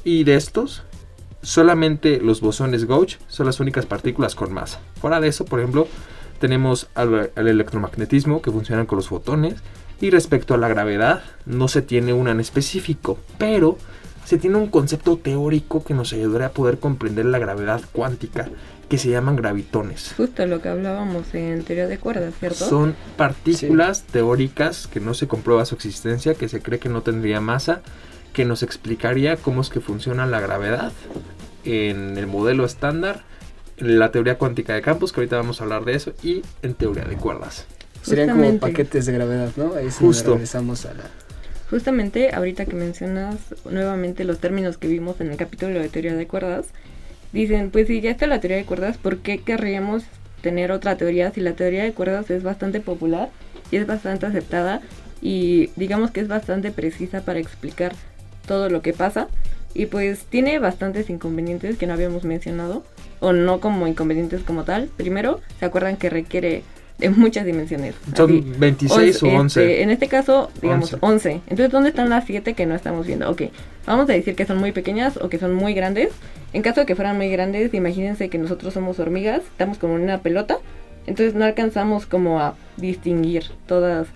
Y 0.06 0.24
de 0.24 0.36
estos, 0.36 0.84
solamente 1.42 2.22
los 2.22 2.40
bosones 2.40 2.86
Gauge 2.86 3.18
son 3.28 3.48
las 3.48 3.60
únicas 3.60 3.86
partículas 3.86 4.34
con 4.34 4.54
masa. 4.54 4.80
Fuera 5.02 5.20
de 5.20 5.28
eso, 5.28 5.44
por 5.44 5.60
ejemplo, 5.60 5.90
tenemos 6.40 6.88
al, 6.96 7.32
electromagnetismo 7.36 8.42
que 8.42 8.52
funcionan 8.52 8.86
con 8.86 8.96
los 8.96 9.10
fotones. 9.10 9.56
Y 10.00 10.10
respecto 10.10 10.54
a 10.54 10.58
la 10.58 10.70
gravedad, 10.70 11.22
no 11.46 11.68
se 11.68 11.82
tiene 11.82 12.14
una 12.14 12.32
en 12.32 12.40
específico, 12.40 13.20
pero 13.38 13.78
se 14.32 14.38
tiene 14.38 14.56
un 14.56 14.68
concepto 14.68 15.18
teórico 15.18 15.84
que 15.84 15.94
nos 15.94 16.14
ayudará 16.14 16.46
a 16.46 16.52
poder 16.52 16.80
comprender 16.80 17.26
la 17.26 17.38
gravedad 17.38 17.82
cuántica 17.92 18.48
que 18.88 18.98
se 18.98 19.10
llaman 19.10 19.36
gravitones. 19.36 20.14
Justo 20.16 20.46
lo 20.46 20.62
que 20.62 20.70
hablábamos 20.70 21.34
en 21.34 21.66
teoría 21.66 21.86
de 21.86 21.98
cuerdas, 21.98 22.34
¿cierto? 22.40 22.66
Son 22.66 22.96
partículas 23.18 24.04
teóricas 24.04 24.88
que 24.88 25.02
no 25.02 25.16
se 25.16 25.28
comprueba 25.28 25.66
su 25.66 25.76
existencia, 25.76 26.34
que 26.34 26.48
se 26.48 26.62
cree 26.62 26.80
que 26.80 26.88
no 26.88 27.02
tendría 27.02 27.42
masa, 27.42 27.82
que 28.32 28.46
nos 28.46 28.64
explicaría 28.64 29.36
cómo 29.36 29.60
es 29.60 29.70
que 29.70 29.82
funciona 29.82 30.26
la 30.26 30.40
gravedad 30.40 30.94
en 31.66 32.18
el 32.18 32.26
modelo 32.26 32.64
estándar, 32.64 33.24
en 33.76 34.00
la 34.00 34.14
teoría 34.14 34.38
cuántica 34.38 34.74
de 34.74 34.82
campos, 34.82 35.12
que 35.12 35.20
ahorita 35.20 35.36
vamos 35.36 35.60
a 35.60 35.66
hablar 35.66 35.84
de 35.84 35.96
eso, 35.96 36.14
y 36.24 36.42
en 36.62 36.74
teoría 36.76 37.04
de 37.04 37.18
cuerdas. 37.18 37.66
Serían 38.02 38.30
como 38.30 38.60
paquetes 38.60 39.08
de 39.08 39.12
gravedad, 39.12 39.52
¿no? 39.58 39.76
Ahí 39.76 39.92
sí 39.92 39.98
Justo. 40.00 40.36
regresamos 40.36 40.86
a 40.86 40.94
la... 40.94 41.04
Justamente 41.72 42.36
ahorita 42.36 42.66
que 42.66 42.76
mencionas 42.76 43.38
nuevamente 43.64 44.26
los 44.26 44.40
términos 44.40 44.78
que 44.78 44.90
vimos 44.90 45.22
en 45.22 45.32
el 45.32 45.38
capítulo 45.38 45.80
de 45.80 45.88
teoría 45.88 46.14
de 46.14 46.28
cuerdas, 46.28 46.66
dicen, 47.32 47.72
pues 47.72 47.88
si 47.88 48.02
ya 48.02 48.12
está 48.12 48.28
la 48.28 48.42
teoría 48.42 48.58
de 48.58 48.66
cuerdas, 48.66 48.98
¿por 48.98 49.20
qué 49.20 49.38
querríamos 49.38 50.04
tener 50.42 50.74
otra 50.74 50.98
teoría 50.98 51.32
si 51.32 51.40
la 51.40 51.54
teoría 51.54 51.86
de 51.86 51.94
cuerdas 51.94 52.30
es 52.30 52.44
bastante 52.44 52.82
popular 52.82 53.30
y 53.72 53.78
es 53.78 53.88
bastante 53.88 54.26
aceptada 54.26 54.82
y 55.22 55.70
digamos 55.78 56.12
que 56.12 56.20
es 56.20 56.28
bastante 56.28 56.72
precisa 56.72 57.22
para 57.22 57.40
explicar 57.40 57.94
todo 58.46 58.70
lo 58.70 58.82
que 58.82 58.92
pasa? 58.92 59.30
Y 59.74 59.86
pues 59.86 60.26
tiene 60.26 60.60
bastantes 60.60 61.10
inconvenientes 61.10 61.78
que 61.78 61.88
no 61.88 61.94
habíamos 61.94 62.26
mencionado, 62.26 62.84
o 63.22 63.32
no 63.32 63.62
como 63.62 63.88
inconvenientes 63.88 64.42
como 64.44 64.66
tal. 64.66 64.90
Primero, 64.98 65.40
¿se 65.60 65.66
acuerdan 65.66 65.96
que 65.96 66.10
requiere 66.10 66.64
de 67.02 67.10
muchas 67.10 67.46
dimensiones? 67.46 67.96
Son 68.16 68.30
Así, 68.30 68.46
26 68.58 69.24
o 69.24 69.28
Once, 69.28 69.38
11. 69.38 69.62
este, 69.62 69.84
en 69.84 69.90
este 69.90 70.08
caso, 70.08 70.50
digamos, 70.62 70.94
11. 70.94 71.06
11. 71.30 71.32
Entonces, 71.48 71.72
¿dónde 71.72 71.90
están 71.90 72.10
las 72.10 72.26
7 72.26 72.54
que 72.54 72.66
no 72.66 72.76
estamos 72.76 73.06
viendo? 73.06 73.30
Ok, 73.30 73.44
vamos 73.86 74.10
a 74.10 74.14
decir 74.14 74.36
que 74.36 74.46
son 74.46 74.58
muy 74.60 74.72
pequeñas 74.72 75.18
o 75.18 75.28
que 75.28 75.38
son 75.38 75.54
muy 75.54 75.74
grandes. 75.74 76.14
En 76.54 76.62
caso 76.62 76.82
de 76.82 76.86
que 76.86 76.96
fueran 76.96 77.18
muy 77.18 77.30
grandes, 77.30 77.74
imagínense 77.74 78.30
que 78.30 78.38
nosotros 78.38 78.74
somos 78.74 79.00
hormigas, 79.00 79.42
estamos 79.42 79.78
como 79.78 79.98
en 79.98 80.04
una 80.04 80.20
pelota. 80.20 80.58
Entonces 81.08 81.34
no 81.34 81.46
alcanzamos 81.46 82.06
como 82.06 82.40
a 82.40 82.56
distinguir 82.78 83.46
todas 83.66 84.08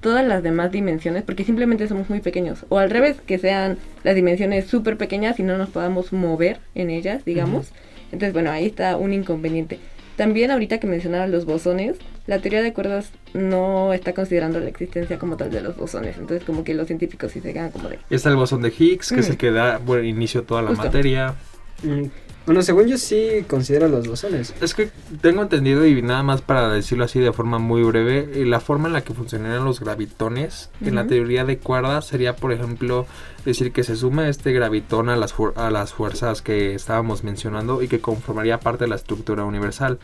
todas 0.00 0.24
las 0.24 0.42
demás 0.42 0.70
dimensiones 0.70 1.24
porque 1.24 1.42
simplemente 1.42 1.88
somos 1.88 2.08
muy 2.10 2.20
pequeños. 2.20 2.64
O 2.68 2.78
al 2.78 2.90
revés, 2.90 3.16
que 3.26 3.38
sean 3.38 3.78
las 4.04 4.14
dimensiones 4.14 4.66
súper 4.66 4.96
pequeñas 4.96 5.40
y 5.40 5.42
no 5.42 5.58
nos 5.58 5.70
podamos 5.70 6.12
mover 6.12 6.58
en 6.76 6.90
ellas, 6.90 7.24
digamos. 7.24 7.72
Entonces, 8.12 8.32
bueno, 8.32 8.50
ahí 8.50 8.66
está 8.66 8.96
un 8.96 9.12
inconveniente. 9.12 9.80
También 10.16 10.50
ahorita 10.50 10.78
que 10.80 10.86
mencionaban 10.86 11.30
los 11.30 11.44
bosones, 11.44 11.96
la 12.26 12.38
teoría 12.40 12.62
de 12.62 12.72
cuerdas 12.72 13.10
no 13.34 13.92
está 13.92 14.14
considerando 14.14 14.58
la 14.60 14.68
existencia 14.68 15.18
como 15.18 15.36
tal 15.36 15.50
de 15.50 15.60
los 15.60 15.76
bosones. 15.76 16.16
Entonces 16.18 16.42
como 16.44 16.64
que 16.64 16.72
los 16.74 16.86
científicos 16.86 17.32
sí 17.32 17.40
se 17.40 17.52
quedan 17.52 17.70
como 17.70 17.88
de... 17.90 17.98
Está 18.08 18.30
el 18.30 18.36
bosón 18.36 18.62
de 18.62 18.72
Higgs, 18.76 19.10
que 19.12 19.20
es 19.20 19.28
Mm. 19.28 19.32
el 19.32 19.36
que 19.38 19.50
da 19.50 19.78
buen 19.78 20.04
inicio 20.06 20.40
a 20.40 20.44
toda 20.44 20.62
la 20.62 20.68
Justo. 20.68 20.84
materia. 20.84 21.34
Mm, 21.82 22.04
Bueno, 22.46 22.62
según 22.62 22.86
yo 22.86 22.96
sí 22.96 23.44
considero 23.48 23.88
los 23.88 24.06
bosones. 24.06 24.54
Es 24.60 24.72
que 24.72 24.90
tengo 25.20 25.42
entendido, 25.42 25.84
y 25.84 26.00
nada 26.00 26.22
más 26.22 26.42
para 26.42 26.68
decirlo 26.68 27.04
así 27.04 27.18
de 27.18 27.32
forma 27.32 27.58
muy 27.58 27.82
breve, 27.82 28.30
eh, 28.34 28.46
la 28.46 28.60
forma 28.60 28.86
en 28.86 28.92
la 28.92 29.02
que 29.02 29.14
funcionarían 29.14 29.64
los 29.64 29.80
gravitones 29.80 30.70
en 30.80 30.94
la 30.94 31.08
teoría 31.08 31.44
de 31.44 31.58
cuerdas 31.58 32.06
sería, 32.06 32.36
por 32.36 32.52
ejemplo, 32.52 33.06
decir 33.44 33.72
que 33.72 33.82
se 33.82 33.96
suma 33.96 34.28
este 34.28 34.52
gravitón 34.52 35.08
a 35.08 35.16
las, 35.16 35.34
a 35.56 35.70
las 35.72 35.92
fuerzas 35.92 36.40
que 36.40 36.76
estábamos 36.76 37.24
mencionando 37.24 37.82
y 37.82 37.88
que 37.88 38.00
conformaría 38.00 38.60
parte 38.60 38.84
de 38.84 38.90
la 38.90 38.96
estructura 38.96 39.44
universal. 39.44 39.98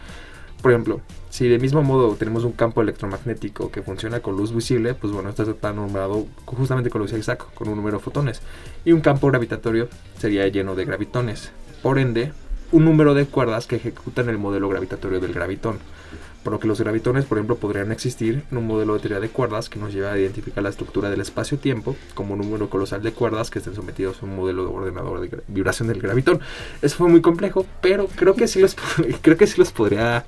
Por 0.63 0.73
ejemplo, 0.73 1.01
si 1.31 1.49
del 1.49 1.61
mismo 1.61 1.83
modo 1.83 2.15
tenemos 2.17 2.43
un 2.43 2.53
campo 2.53 2.83
electromagnético 2.83 3.71
que 3.71 3.83
funciona 3.83 4.19
con 4.19 4.37
luz 4.37 4.53
visible, 4.53 4.95
pues 4.95 5.13
bueno, 5.13 5.31
esto 5.31 5.49
está 5.49 5.73
nombrado 5.73 6.27
justamente 6.45 6.91
con 6.91 7.03
luz 7.03 7.13
exacta, 7.13 7.47
con 7.55 7.69
un 7.69 7.77
número 7.77 7.99
de 7.99 8.05
fotones. 8.05 8.43
Y 8.85 8.91
un 8.91 9.01
campo 9.01 9.29
gravitatorio 9.29 9.89
sería 10.19 10.47
lleno 10.49 10.75
de 10.75 10.85
gravitones. 10.85 11.53
Por 11.83 11.99
ende, 11.99 12.33
un 12.71 12.85
número 12.85 13.15
de 13.15 13.27
cuerdas 13.27 13.67
que 13.67 13.77
ejecutan 13.77 14.29
el 14.29 14.39
modelo 14.39 14.69
gravitatorio 14.69 15.21
del 15.21 15.33
gravitón. 15.33 15.79
Por 16.43 16.53
lo 16.53 16.59
que 16.59 16.67
los 16.67 16.81
gravitones, 16.81 17.25
por 17.25 17.39
ejemplo, 17.39 17.57
podrían 17.57 17.93
existir 17.93 18.45
en 18.51 18.59
un 18.59 18.67
modelo 18.67 18.95
de 18.95 19.01
teoría 19.01 19.21
de 19.21 19.29
cuerdas 19.29 19.69
que 19.69 19.79
nos 19.79 19.93
lleva 19.93 20.12
a 20.12 20.19
identificar 20.19 20.62
la 20.62 20.71
estructura 20.71 21.09
del 21.09 21.21
espacio-tiempo 21.21 21.95
como 22.15 22.35
un 22.35 22.41
número 22.41 22.69
colosal 22.69 23.03
de 23.03 23.12
cuerdas 23.12 23.51
que 23.51 23.61
estén 23.61 23.77
sometidos 23.77 24.23
a 24.23 24.27
un 24.27 24.35
modelo 24.35 24.65
de 24.65 24.75
ordenador 24.75 25.21
de 25.21 25.43
vibración 25.47 25.89
del 25.89 26.01
gravitón. 26.01 26.41
Eso 26.81 26.97
fue 26.97 27.09
muy 27.09 27.21
complejo, 27.21 27.67
pero 27.81 28.09
creo 28.09 28.35
que 28.35 28.49
sí 28.49 28.61
los, 28.61 28.77
creo 29.23 29.37
que 29.37 29.47
sí 29.47 29.59
los 29.59 29.71
podría 29.71 30.25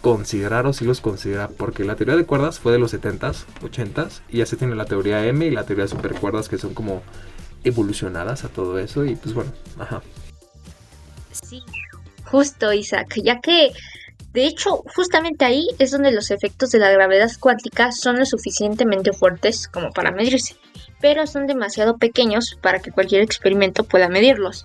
considerar 0.00 0.66
o 0.66 0.72
sí 0.72 0.84
los 0.84 1.00
considera 1.00 1.48
porque 1.48 1.84
la 1.84 1.94
teoría 1.94 2.16
de 2.16 2.26
cuerdas 2.26 2.58
fue 2.58 2.72
de 2.72 2.80
los 2.80 2.92
70s, 2.92 3.44
80s 3.62 4.20
y 4.30 4.38
ya 4.38 4.46
se 4.46 4.56
tiene 4.56 4.74
la 4.74 4.84
teoría 4.84 5.24
M 5.26 5.46
y 5.46 5.50
la 5.50 5.64
teoría 5.64 5.84
de 5.84 5.88
supercuerdas 5.88 6.48
que 6.48 6.58
son 6.58 6.74
como 6.74 7.02
evolucionadas 7.62 8.44
a 8.44 8.48
todo 8.48 8.80
eso 8.80 9.04
y 9.04 9.14
pues 9.14 9.32
bueno, 9.32 9.52
ajá. 9.78 10.02
Sí, 11.32 11.62
justo 12.24 12.72
Isaac, 12.72 13.14
ya 13.22 13.40
que 13.40 13.72
de 14.32 14.46
hecho 14.46 14.82
justamente 14.94 15.44
ahí 15.44 15.66
es 15.78 15.90
donde 15.90 16.12
los 16.12 16.30
efectos 16.30 16.70
de 16.70 16.78
la 16.78 16.90
gravedad 16.90 17.30
cuántica 17.40 17.92
son 17.92 18.18
lo 18.18 18.26
suficientemente 18.26 19.12
fuertes 19.12 19.68
como 19.68 19.90
para 19.90 20.10
medirse, 20.10 20.56
pero 21.00 21.26
son 21.26 21.46
demasiado 21.46 21.98
pequeños 21.98 22.56
para 22.60 22.80
que 22.80 22.92
cualquier 22.92 23.22
experimento 23.22 23.84
pueda 23.84 24.08
medirlos. 24.08 24.64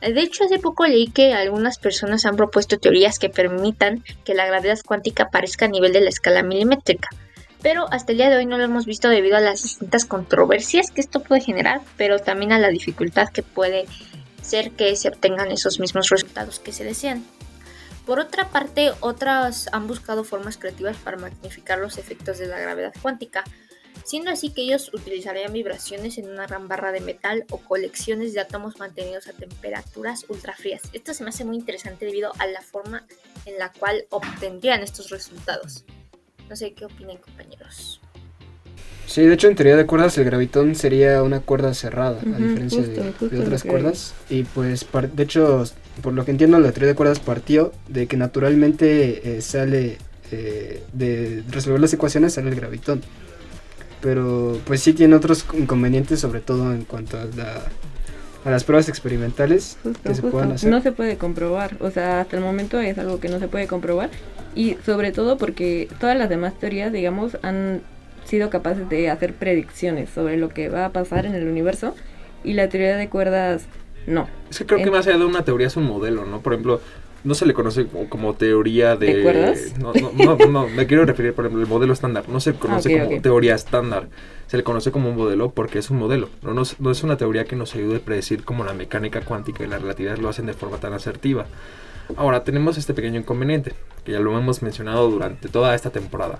De 0.00 0.20
hecho, 0.20 0.44
hace 0.44 0.60
poco 0.60 0.86
leí 0.86 1.08
que 1.08 1.34
algunas 1.34 1.78
personas 1.78 2.24
han 2.24 2.36
propuesto 2.36 2.78
teorías 2.78 3.18
que 3.18 3.30
permitan 3.30 4.04
que 4.24 4.34
la 4.34 4.46
gravedad 4.46 4.78
cuántica 4.86 5.24
aparezca 5.24 5.64
a 5.64 5.68
nivel 5.68 5.92
de 5.92 6.00
la 6.00 6.08
escala 6.08 6.44
milimétrica. 6.44 7.08
Pero 7.62 7.86
hasta 7.90 8.12
el 8.12 8.18
día 8.18 8.30
de 8.30 8.36
hoy 8.36 8.46
no 8.46 8.58
lo 8.58 8.64
hemos 8.64 8.86
visto 8.86 9.08
debido 9.08 9.36
a 9.36 9.40
las 9.40 9.64
distintas 9.64 10.04
controversias 10.04 10.92
que 10.92 11.00
esto 11.00 11.20
puede 11.20 11.40
generar, 11.40 11.80
pero 11.96 12.20
también 12.20 12.52
a 12.52 12.60
la 12.60 12.68
dificultad 12.68 13.28
que 13.30 13.42
puede 13.42 13.86
ser 14.48 14.72
que 14.72 14.96
se 14.96 15.08
obtengan 15.08 15.50
esos 15.50 15.78
mismos 15.78 16.08
resultados 16.08 16.58
que 16.58 16.72
se 16.72 16.84
desean. 16.84 17.24
Por 18.06 18.20
otra 18.20 18.48
parte, 18.48 18.92
otras 19.00 19.68
han 19.72 19.86
buscado 19.86 20.24
formas 20.24 20.56
creativas 20.56 20.96
para 20.96 21.18
magnificar 21.18 21.78
los 21.78 21.98
efectos 21.98 22.38
de 22.38 22.46
la 22.46 22.58
gravedad 22.58 22.94
cuántica, 23.02 23.44
siendo 24.04 24.30
así 24.30 24.50
que 24.50 24.62
ellos 24.62 24.90
utilizarían 24.94 25.52
vibraciones 25.52 26.16
en 26.16 26.30
una 26.30 26.46
gran 26.46 26.68
barra 26.68 26.90
de 26.90 27.00
metal 27.00 27.44
o 27.50 27.58
colecciones 27.58 28.32
de 28.32 28.40
átomos 28.40 28.78
mantenidos 28.78 29.28
a 29.28 29.34
temperaturas 29.34 30.24
ultrafrías. 30.28 30.82
Esto 30.94 31.12
se 31.12 31.22
me 31.22 31.28
hace 31.28 31.44
muy 31.44 31.56
interesante 31.56 32.06
debido 32.06 32.32
a 32.38 32.46
la 32.46 32.62
forma 32.62 33.06
en 33.44 33.58
la 33.58 33.70
cual 33.72 34.06
obtendrían 34.08 34.82
estos 34.82 35.10
resultados. 35.10 35.84
No 36.48 36.56
sé 36.56 36.72
qué 36.72 36.86
opinan 36.86 37.18
compañeros. 37.18 38.00
Sí, 39.08 39.22
de 39.24 39.32
hecho 39.34 39.48
en 39.48 39.54
teoría 39.56 39.76
de 39.76 39.86
cuerdas 39.86 40.18
el 40.18 40.24
gravitón 40.24 40.74
sería 40.74 41.22
una 41.22 41.40
cuerda 41.40 41.72
cerrada, 41.72 42.20
a 42.20 42.24
Ujú, 42.26 42.42
diferencia 42.42 42.78
justo, 42.84 43.00
de, 43.02 43.12
justo 43.12 43.34
de 43.36 43.40
otras 43.40 43.62
cuerdas. 43.64 44.14
Y 44.28 44.42
pues, 44.42 44.84
par- 44.84 45.10
de 45.10 45.22
hecho, 45.22 45.64
por 46.02 46.12
lo 46.12 46.24
que 46.26 46.30
entiendo, 46.30 46.58
la 46.60 46.72
teoría 46.72 46.88
de 46.88 46.94
cuerdas 46.94 47.18
partió 47.18 47.72
de 47.88 48.06
que 48.06 48.18
naturalmente 48.18 49.36
eh, 49.36 49.40
sale 49.40 49.96
eh, 50.30 50.82
de 50.92 51.42
resolver 51.50 51.80
las 51.80 51.92
ecuaciones 51.94 52.34
sale 52.34 52.50
el 52.50 52.54
gravitón. 52.56 53.00
Pero 54.02 54.58
pues 54.66 54.80
sí 54.82 54.92
tiene 54.92 55.16
otros 55.16 55.44
inconvenientes, 55.54 56.20
sobre 56.20 56.40
todo 56.40 56.72
en 56.72 56.84
cuanto 56.84 57.18
a, 57.18 57.24
la- 57.36 57.62
a 58.44 58.50
las 58.50 58.62
pruebas 58.62 58.88
experimentales 58.90 59.78
Justo, 59.82 60.00
que 60.04 60.14
se 60.14 60.20
justo. 60.20 60.30
puedan 60.30 60.52
hacer. 60.52 60.70
No 60.70 60.80
se 60.82 60.92
puede 60.92 61.16
comprobar, 61.16 61.76
o 61.80 61.90
sea, 61.90 62.20
hasta 62.20 62.36
el 62.36 62.42
momento 62.42 62.78
es 62.78 62.98
algo 62.98 63.18
que 63.20 63.28
no 63.28 63.38
se 63.40 63.48
puede 63.48 63.66
comprobar 63.66 64.10
y 64.54 64.76
sobre 64.86 65.12
todo 65.12 65.38
porque 65.38 65.88
todas 65.98 66.16
las 66.16 66.28
demás 66.28 66.58
teorías, 66.60 66.92
digamos, 66.92 67.38
han 67.42 67.80
sido 68.28 68.50
capaces 68.50 68.88
de 68.88 69.10
hacer 69.10 69.34
predicciones 69.34 70.10
sobre 70.10 70.36
lo 70.36 70.48
que 70.50 70.68
va 70.68 70.84
a 70.84 70.92
pasar 70.92 71.26
en 71.26 71.34
el 71.34 71.48
universo 71.48 71.94
y 72.44 72.52
la 72.52 72.68
teoría 72.68 72.96
de 72.96 73.08
cuerdas 73.08 73.66
no. 74.06 74.28
Es 74.50 74.58
que 74.58 74.66
creo 74.66 74.78
que 74.78 74.84
En- 74.84 74.92
más 74.92 75.06
allá 75.06 75.18
de 75.18 75.24
una 75.24 75.44
teoría 75.44 75.66
es 75.66 75.76
un 75.76 75.84
modelo, 75.84 76.24
¿no? 76.24 76.40
Por 76.40 76.52
ejemplo, 76.54 76.80
no 77.24 77.34
se 77.34 77.44
le 77.46 77.52
conoce 77.52 77.86
como, 77.86 78.08
como 78.08 78.34
teoría 78.34 78.96
de... 78.96 79.16
¿De 79.16 79.22
cuerdas? 79.22 79.74
No, 79.78 79.92
no, 79.92 80.36
no, 80.36 80.46
no, 80.46 80.68
me 80.68 80.86
quiero 80.86 81.04
referir, 81.04 81.34
por 81.34 81.44
ejemplo, 81.44 81.62
el 81.62 81.68
modelo 81.68 81.92
estándar. 81.92 82.28
No 82.28 82.38
se 82.40 82.54
conoce 82.54 82.94
ok, 82.94 83.02
como 83.02 83.16
ok. 83.16 83.22
teoría 83.22 83.54
estándar. 83.54 84.08
Se 84.46 84.56
le 84.56 84.62
conoce 84.62 84.92
como 84.92 85.10
un 85.10 85.16
modelo 85.16 85.50
porque 85.50 85.78
es 85.80 85.90
un 85.90 85.98
modelo. 85.98 86.30
No, 86.42 86.54
no, 86.54 86.62
es- 86.62 86.80
no 86.80 86.90
es 86.90 87.02
una 87.02 87.16
teoría 87.16 87.44
que 87.44 87.56
nos 87.56 87.74
ayude 87.74 87.96
a 87.96 88.00
predecir 88.00 88.44
como 88.44 88.64
la 88.64 88.72
mecánica 88.72 89.20
cuántica 89.22 89.64
y 89.64 89.66
la 89.66 89.78
relatividad 89.78 90.16
lo 90.18 90.28
hacen 90.28 90.46
de 90.46 90.54
forma 90.54 90.78
tan 90.78 90.92
asertiva. 90.94 91.46
Ahora, 92.16 92.44
tenemos 92.44 92.78
este 92.78 92.94
pequeño 92.94 93.18
inconveniente, 93.20 93.72
que 94.04 94.12
ya 94.12 94.20
lo 94.20 94.38
hemos 94.38 94.62
mencionado 94.62 95.10
durante 95.10 95.48
toda 95.48 95.74
esta 95.74 95.90
temporada. 95.90 96.38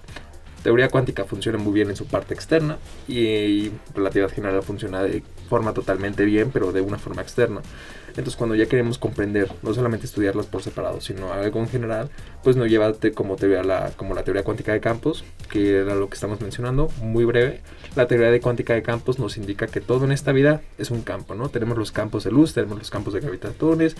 Teoría 0.62 0.88
cuántica 0.88 1.24
funciona 1.24 1.58
muy 1.58 1.72
bien 1.72 1.90
en 1.90 1.96
su 1.96 2.06
parte 2.06 2.34
externa 2.34 2.78
y, 3.06 3.70
relatividad 3.94 4.30
general 4.30 4.62
funciona 4.62 5.02
de 5.02 5.22
forma 5.48 5.72
totalmente 5.72 6.24
bien, 6.24 6.50
pero 6.52 6.72
de 6.72 6.80
una 6.80 6.98
forma 6.98 7.22
externa. 7.22 7.60
Entonces 8.08 8.36
cuando 8.36 8.56
ya 8.56 8.66
queremos 8.66 8.98
comprender, 8.98 9.48
no 9.62 9.72
solamente 9.72 10.06
estudiarlas 10.06 10.46
por 10.46 10.62
separado, 10.62 11.00
sino 11.00 11.32
algo 11.32 11.60
en 11.60 11.68
general, 11.68 12.10
pues 12.42 12.56
nos 12.56 12.68
lleva 12.68 12.92
como 13.14 13.36
teoría 13.36 13.62
la, 13.62 13.92
como 13.96 14.14
la 14.14 14.24
teoría 14.24 14.42
cuántica 14.42 14.72
de 14.72 14.80
campos, 14.80 15.24
que 15.50 15.78
era 15.78 15.94
lo 15.94 16.08
que 16.08 16.14
estamos 16.14 16.40
mencionando, 16.40 16.88
muy 17.00 17.24
breve. 17.24 17.60
La 17.94 18.06
teoría 18.06 18.30
de 18.30 18.40
cuántica 18.40 18.74
de 18.74 18.82
campos 18.82 19.18
nos 19.20 19.36
indica 19.36 19.68
que 19.68 19.80
todo 19.80 20.04
en 20.04 20.12
esta 20.12 20.32
vida 20.32 20.62
es 20.78 20.90
un 20.90 21.02
campo, 21.02 21.34
¿no? 21.34 21.48
Tenemos 21.48 21.78
los 21.78 21.92
campos 21.92 22.24
de 22.24 22.32
luz, 22.32 22.54
tenemos 22.54 22.78
los 22.78 22.90
campos 22.90 23.14
de 23.14 23.20
gravitaciones, 23.20 23.94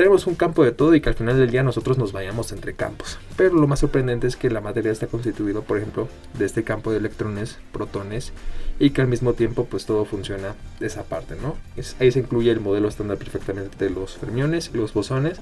tenemos 0.00 0.26
un 0.26 0.34
campo 0.34 0.64
de 0.64 0.72
todo 0.72 0.94
y 0.94 1.02
que 1.02 1.10
al 1.10 1.14
final 1.14 1.36
del 1.38 1.50
día 1.50 1.62
nosotros 1.62 1.98
nos 1.98 2.10
vayamos 2.10 2.52
entre 2.52 2.72
campos. 2.72 3.18
Pero 3.36 3.56
lo 3.56 3.66
más 3.66 3.80
sorprendente 3.80 4.26
es 4.26 4.34
que 4.34 4.48
la 4.48 4.62
materia 4.62 4.90
está 4.90 5.08
constituido, 5.08 5.60
por 5.60 5.76
ejemplo, 5.76 6.08
de 6.38 6.46
este 6.46 6.64
campo 6.64 6.90
de 6.90 6.96
electrones, 6.96 7.58
protones 7.70 8.32
y 8.78 8.92
que 8.92 9.02
al 9.02 9.08
mismo 9.08 9.34
tiempo 9.34 9.66
pues 9.66 9.84
todo 9.84 10.06
funciona 10.06 10.54
de 10.78 10.86
esa 10.86 11.02
parte, 11.02 11.34
¿no? 11.42 11.54
ahí 11.98 12.10
se 12.10 12.20
incluye 12.20 12.50
el 12.50 12.60
modelo 12.60 12.88
estándar 12.88 13.18
perfectamente 13.18 13.76
de 13.84 13.90
los 13.90 14.16
fermiones 14.16 14.70
y 14.72 14.78
los 14.78 14.94
bosones. 14.94 15.38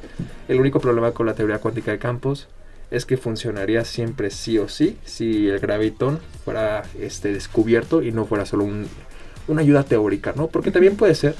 El 0.48 0.58
único 0.58 0.80
problema 0.80 1.12
con 1.12 1.26
la 1.26 1.34
teoría 1.34 1.60
cuántica 1.60 1.92
de 1.92 2.00
campos 2.00 2.48
es 2.90 3.06
que 3.06 3.16
funcionaría 3.16 3.84
siempre 3.84 4.32
sí 4.32 4.58
o 4.58 4.68
sí 4.68 4.98
si 5.04 5.48
el 5.48 5.60
gravitón 5.60 6.18
fuera 6.44 6.82
este 6.98 7.32
descubierto 7.32 8.02
y 8.02 8.10
no 8.10 8.26
fuera 8.26 8.44
solo 8.44 8.64
un, 8.64 8.88
una 9.46 9.62
ayuda 9.62 9.84
teórica, 9.84 10.32
¿no? 10.34 10.48
Porque 10.48 10.72
también 10.72 10.96
puede 10.96 11.14
ser 11.14 11.36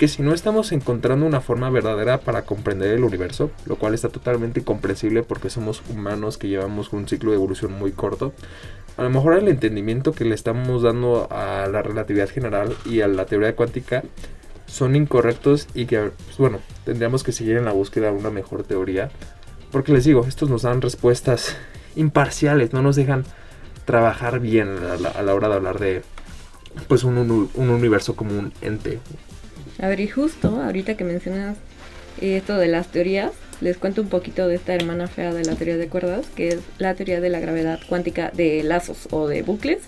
que 0.00 0.08
si 0.08 0.22
no 0.22 0.32
estamos 0.32 0.72
encontrando 0.72 1.26
una 1.26 1.42
forma 1.42 1.68
verdadera 1.68 2.20
para 2.20 2.46
comprender 2.46 2.94
el 2.94 3.04
universo, 3.04 3.50
lo 3.66 3.76
cual 3.76 3.92
está 3.92 4.08
totalmente 4.08 4.64
comprensible 4.64 5.22
porque 5.22 5.50
somos 5.50 5.82
humanos 5.90 6.38
que 6.38 6.48
llevamos 6.48 6.94
un 6.94 7.06
ciclo 7.06 7.32
de 7.32 7.36
evolución 7.36 7.72
muy 7.72 7.92
corto, 7.92 8.32
a 8.96 9.02
lo 9.02 9.10
mejor 9.10 9.34
el 9.34 9.46
entendimiento 9.46 10.12
que 10.12 10.24
le 10.24 10.34
estamos 10.34 10.80
dando 10.80 11.28
a 11.30 11.68
la 11.70 11.82
relatividad 11.82 12.30
general 12.30 12.74
y 12.86 13.02
a 13.02 13.08
la 13.08 13.26
teoría 13.26 13.54
cuántica 13.54 14.02
son 14.64 14.96
incorrectos 14.96 15.68
y 15.74 15.84
que, 15.84 16.12
pues, 16.24 16.38
bueno, 16.38 16.60
tendríamos 16.86 17.22
que 17.22 17.32
seguir 17.32 17.58
en 17.58 17.66
la 17.66 17.72
búsqueda 17.72 18.10
de 18.10 18.16
una 18.16 18.30
mejor 18.30 18.62
teoría. 18.62 19.10
Porque 19.70 19.92
les 19.92 20.04
digo, 20.04 20.24
estos 20.26 20.48
nos 20.48 20.62
dan 20.62 20.80
respuestas 20.80 21.58
imparciales, 21.94 22.72
no 22.72 22.80
nos 22.80 22.96
dejan 22.96 23.24
trabajar 23.84 24.40
bien 24.40 24.78
a 24.78 25.22
la, 25.22 25.34
hora 25.34 25.50
de 25.50 25.54
hablar 25.56 25.78
de 25.78 26.02
pues 26.88 27.04
un 27.04 27.50
universo 27.54 28.16
como 28.16 28.38
un 28.38 28.54
ente, 28.62 28.98
a 29.80 29.88
ver, 29.88 30.00
y 30.00 30.08
justo 30.08 30.60
ahorita 30.60 30.96
que 30.96 31.04
mencionas 31.04 31.56
esto 32.20 32.58
de 32.58 32.68
las 32.68 32.88
teorías, 32.88 33.32
les 33.60 33.76
cuento 33.76 34.02
un 34.02 34.08
poquito 34.08 34.48
de 34.48 34.56
esta 34.56 34.74
hermana 34.74 35.06
fea 35.06 35.32
de 35.32 35.44
la 35.44 35.54
teoría 35.54 35.76
de 35.76 35.88
cuerdas, 35.88 36.26
que 36.34 36.48
es 36.48 36.58
la 36.78 36.94
teoría 36.94 37.20
de 37.20 37.28
la 37.28 37.40
gravedad 37.40 37.78
cuántica 37.88 38.30
de 38.34 38.62
lazos 38.62 39.08
o 39.10 39.26
de 39.26 39.42
bucles, 39.42 39.78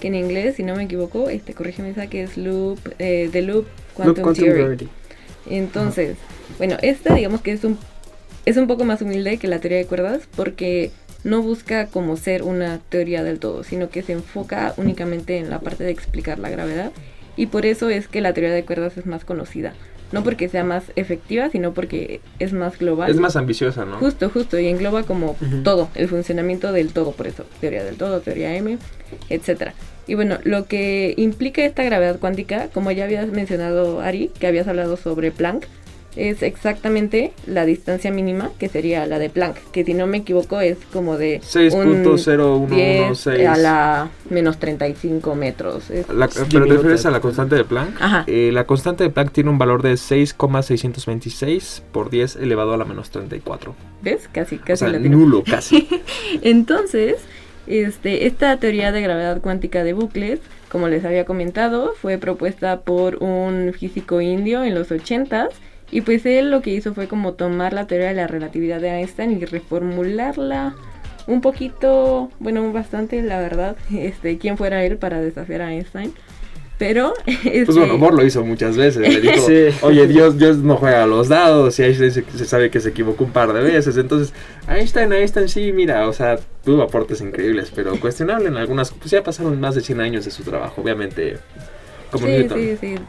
que 0.00 0.08
en 0.08 0.14
inglés, 0.14 0.56
si 0.56 0.62
no 0.62 0.74
me 0.76 0.84
equivoco, 0.84 1.28
este, 1.28 1.54
corrígeme 1.54 1.90
esa 1.90 2.06
que 2.06 2.22
es 2.22 2.36
loop, 2.36 2.78
eh, 2.98 3.28
de 3.32 3.42
loop 3.42 3.66
quantum, 3.94 4.34
theory. 4.34 4.88
Entonces, 5.48 6.16
bueno, 6.58 6.76
esta 6.82 7.14
digamos 7.14 7.40
que 7.40 7.52
es 7.52 7.64
un, 7.64 7.78
es 8.44 8.56
un 8.56 8.66
poco 8.66 8.84
más 8.84 9.02
humilde 9.02 9.38
que 9.38 9.48
la 9.48 9.58
teoría 9.58 9.78
de 9.78 9.86
cuerdas 9.86 10.22
porque 10.36 10.90
no 11.22 11.42
busca 11.42 11.86
como 11.86 12.16
ser 12.16 12.42
una 12.42 12.80
teoría 12.88 13.22
del 13.22 13.38
todo, 13.38 13.64
sino 13.64 13.88
que 13.88 14.02
se 14.02 14.12
enfoca 14.12 14.74
únicamente 14.76 15.38
en 15.38 15.48
la 15.48 15.60
parte 15.60 15.84
de 15.84 15.90
explicar 15.90 16.38
la 16.38 16.50
gravedad 16.50 16.92
y 17.36 17.46
por 17.46 17.66
eso 17.66 17.88
es 17.88 18.08
que 18.08 18.20
la 18.20 18.32
teoría 18.32 18.52
de 18.52 18.64
cuerdas 18.64 18.96
es 18.96 19.06
más 19.06 19.24
conocida. 19.24 19.72
No 20.12 20.22
porque 20.22 20.48
sea 20.48 20.62
más 20.62 20.84
efectiva, 20.94 21.50
sino 21.50 21.74
porque 21.74 22.20
es 22.38 22.52
más 22.52 22.78
global. 22.78 23.10
Es 23.10 23.16
más 23.16 23.34
ambiciosa, 23.34 23.84
¿no? 23.84 23.96
Justo, 23.96 24.30
justo, 24.30 24.58
y 24.58 24.68
engloba 24.68 25.02
como 25.02 25.36
todo, 25.64 25.88
el 25.96 26.08
funcionamiento 26.08 26.70
del 26.72 26.92
todo, 26.92 27.12
por 27.12 27.26
eso, 27.26 27.44
teoría 27.60 27.82
del 27.82 27.96
todo, 27.96 28.20
teoría 28.20 28.54
M, 28.54 28.78
etcétera. 29.28 29.74
Y 30.06 30.14
bueno, 30.14 30.38
lo 30.44 30.66
que 30.66 31.14
implica 31.16 31.64
esta 31.64 31.82
gravedad 31.82 32.18
cuántica, 32.20 32.68
como 32.72 32.92
ya 32.92 33.04
habías 33.04 33.28
mencionado 33.28 34.00
Ari, 34.00 34.30
que 34.38 34.46
habías 34.46 34.68
hablado 34.68 34.96
sobre 34.96 35.32
Planck, 35.32 35.66
es 36.16 36.42
exactamente 36.42 37.32
la 37.46 37.64
distancia 37.64 38.10
mínima, 38.10 38.50
que 38.58 38.68
sería 38.68 39.06
la 39.06 39.18
de 39.18 39.30
Planck, 39.30 39.56
que 39.72 39.82
si 39.84 39.94
no 39.94 40.06
me 40.06 40.18
equivoco 40.18 40.60
es 40.60 40.76
como 40.92 41.16
de 41.18 41.40
6.0116 41.40 43.46
a 43.46 43.56
la 43.56 44.10
menos 44.30 44.58
35 44.58 45.34
metros. 45.34 45.84
pero 45.88 46.28
te 46.28 46.60
refieres 46.60 47.06
a 47.06 47.10
la 47.10 47.20
constante 47.20 47.56
de 47.56 47.64
Planck. 47.64 47.98
Eh, 48.26 48.50
la 48.52 48.66
constante 48.66 49.04
de 49.04 49.10
Planck 49.10 49.32
tiene 49.32 49.50
un 49.50 49.58
valor 49.58 49.82
de 49.82 49.96
6,626 49.96 51.82
por 51.92 52.10
10 52.10 52.36
elevado 52.36 52.74
a 52.74 52.76
la 52.76 52.84
menos 52.84 53.10
34. 53.10 53.74
¿Ves? 54.02 54.28
Casi, 54.30 54.58
casi. 54.58 54.84
O 54.84 54.90
sea, 54.90 54.98
nulo, 54.98 55.42
casi. 55.44 55.88
Entonces, 56.42 57.16
este, 57.66 58.26
esta 58.26 58.58
teoría 58.58 58.92
de 58.92 59.00
gravedad 59.00 59.40
cuántica 59.40 59.84
de 59.84 59.94
bucles, 59.94 60.40
como 60.68 60.88
les 60.88 61.04
había 61.04 61.24
comentado, 61.24 61.94
fue 62.00 62.18
propuesta 62.18 62.80
por 62.80 63.22
un 63.22 63.72
físico 63.72 64.20
indio 64.20 64.64
en 64.64 64.74
los 64.74 64.90
80s 64.90 65.50
y 65.90 66.00
pues 66.00 66.26
él 66.26 66.50
lo 66.50 66.62
que 66.62 66.70
hizo 66.70 66.94
fue 66.94 67.08
como 67.08 67.34
tomar 67.34 67.72
la 67.72 67.86
teoría 67.86 68.08
de 68.08 68.14
la 68.14 68.26
relatividad 68.26 68.80
de 68.80 68.88
Einstein 68.88 69.32
y 69.32 69.44
reformularla 69.44 70.74
un 71.26 71.40
poquito, 71.40 72.30
bueno, 72.38 72.72
bastante, 72.72 73.22
la 73.22 73.40
verdad, 73.40 73.76
este, 73.92 74.38
quién 74.38 74.56
fuera 74.56 74.84
él 74.84 74.96
para 74.96 75.20
desafiar 75.20 75.62
a 75.62 75.72
Einstein. 75.72 76.12
Pero. 76.76 77.14
Pues 77.44 77.66
bueno, 77.68 77.84
este, 77.84 77.98
Moore 77.98 78.16
lo 78.16 78.26
hizo 78.26 78.44
muchas 78.44 78.76
veces. 78.76 79.08
Le 79.08 79.20
dijo, 79.20 79.46
oye, 79.86 80.06
Dios, 80.08 80.38
Dios 80.38 80.56
no 80.58 80.76
juega 80.76 81.04
a 81.04 81.06
los 81.06 81.28
dados. 81.28 81.78
Y 81.78 81.84
Einstein 81.84 82.10
se, 82.10 82.44
sabe 82.44 82.70
que 82.70 82.80
se 82.80 82.88
equivocó 82.88 83.24
un 83.24 83.30
par 83.30 83.52
de 83.52 83.60
veces. 83.60 83.96
Entonces, 83.96 84.34
Einstein, 84.68 85.12
Einstein 85.12 85.48
sí, 85.48 85.72
mira, 85.72 86.08
o 86.08 86.12
sea, 86.12 86.38
tuvo 86.64 86.82
aportes 86.82 87.20
increíbles, 87.20 87.70
pero 87.74 87.98
cuestionable 88.00 88.48
en 88.48 88.56
algunas. 88.56 88.90
Pues 88.90 89.10
ya 89.12 89.22
pasaron 89.22 89.60
más 89.60 89.76
de 89.76 89.82
100 89.82 90.00
años 90.00 90.24
de 90.24 90.32
su 90.32 90.42
trabajo, 90.42 90.82
obviamente 90.82 91.36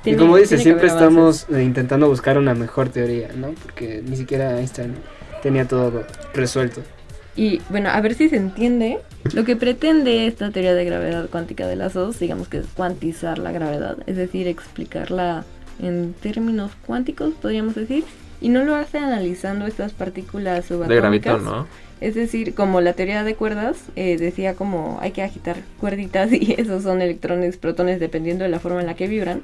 y 0.05 0.15
como 0.15 0.37
dice, 0.37 0.57
siempre 0.57 0.87
estamos 0.87 1.47
eh, 1.49 1.63
intentando 1.63 2.07
buscar 2.07 2.37
una 2.37 2.53
mejor 2.53 2.89
teoría, 2.89 3.29
¿no? 3.35 3.53
Porque 3.63 4.01
ni 4.05 4.15
siquiera 4.17 4.59
Einstein 4.59 4.95
tenía 5.41 5.67
todo 5.67 6.03
resuelto. 6.33 6.81
Y 7.35 7.61
bueno, 7.69 7.89
a 7.89 7.99
ver 8.01 8.15
si 8.15 8.29
se 8.29 8.37
entiende. 8.37 8.99
Lo 9.33 9.43
que 9.43 9.55
pretende 9.55 10.27
esta 10.27 10.51
teoría 10.51 10.73
de 10.73 10.85
gravedad 10.85 11.29
cuántica 11.29 11.67
de 11.67 11.75
las 11.75 11.93
dos, 11.93 12.19
digamos 12.19 12.47
que 12.47 12.57
es 12.57 12.65
cuantizar 12.67 13.39
la 13.39 13.51
gravedad, 13.51 13.97
es 14.05 14.15
decir, 14.15 14.47
explicarla 14.47 15.43
en 15.79 16.13
términos 16.13 16.71
cuánticos, 16.85 17.33
podríamos 17.33 17.75
decir, 17.75 18.05
y 18.39 18.49
no 18.49 18.63
lo 18.63 18.75
hace 18.75 18.99
analizando 18.99 19.65
estas 19.65 19.93
partículas 19.93 20.65
subatómicas. 20.65 20.89
De 20.89 20.95
gravitón, 20.95 21.45
¿no? 21.45 21.67
Es 22.01 22.15
decir, 22.15 22.53
como 22.53 22.81
la 22.81 22.93
teoría 22.93 23.23
de 23.23 23.35
cuerdas 23.35 23.77
eh, 23.95 24.17
decía 24.17 24.55
como 24.55 24.97
hay 25.01 25.11
que 25.11 25.23
agitar 25.23 25.57
cuerditas 25.79 26.31
y 26.33 26.55
esos 26.57 26.83
son 26.83 27.01
electrones, 27.01 27.57
protones, 27.57 27.99
dependiendo 27.99 28.43
de 28.43 28.49
la 28.49 28.59
forma 28.59 28.81
en 28.81 28.87
la 28.87 28.95
que 28.95 29.07
vibran, 29.07 29.41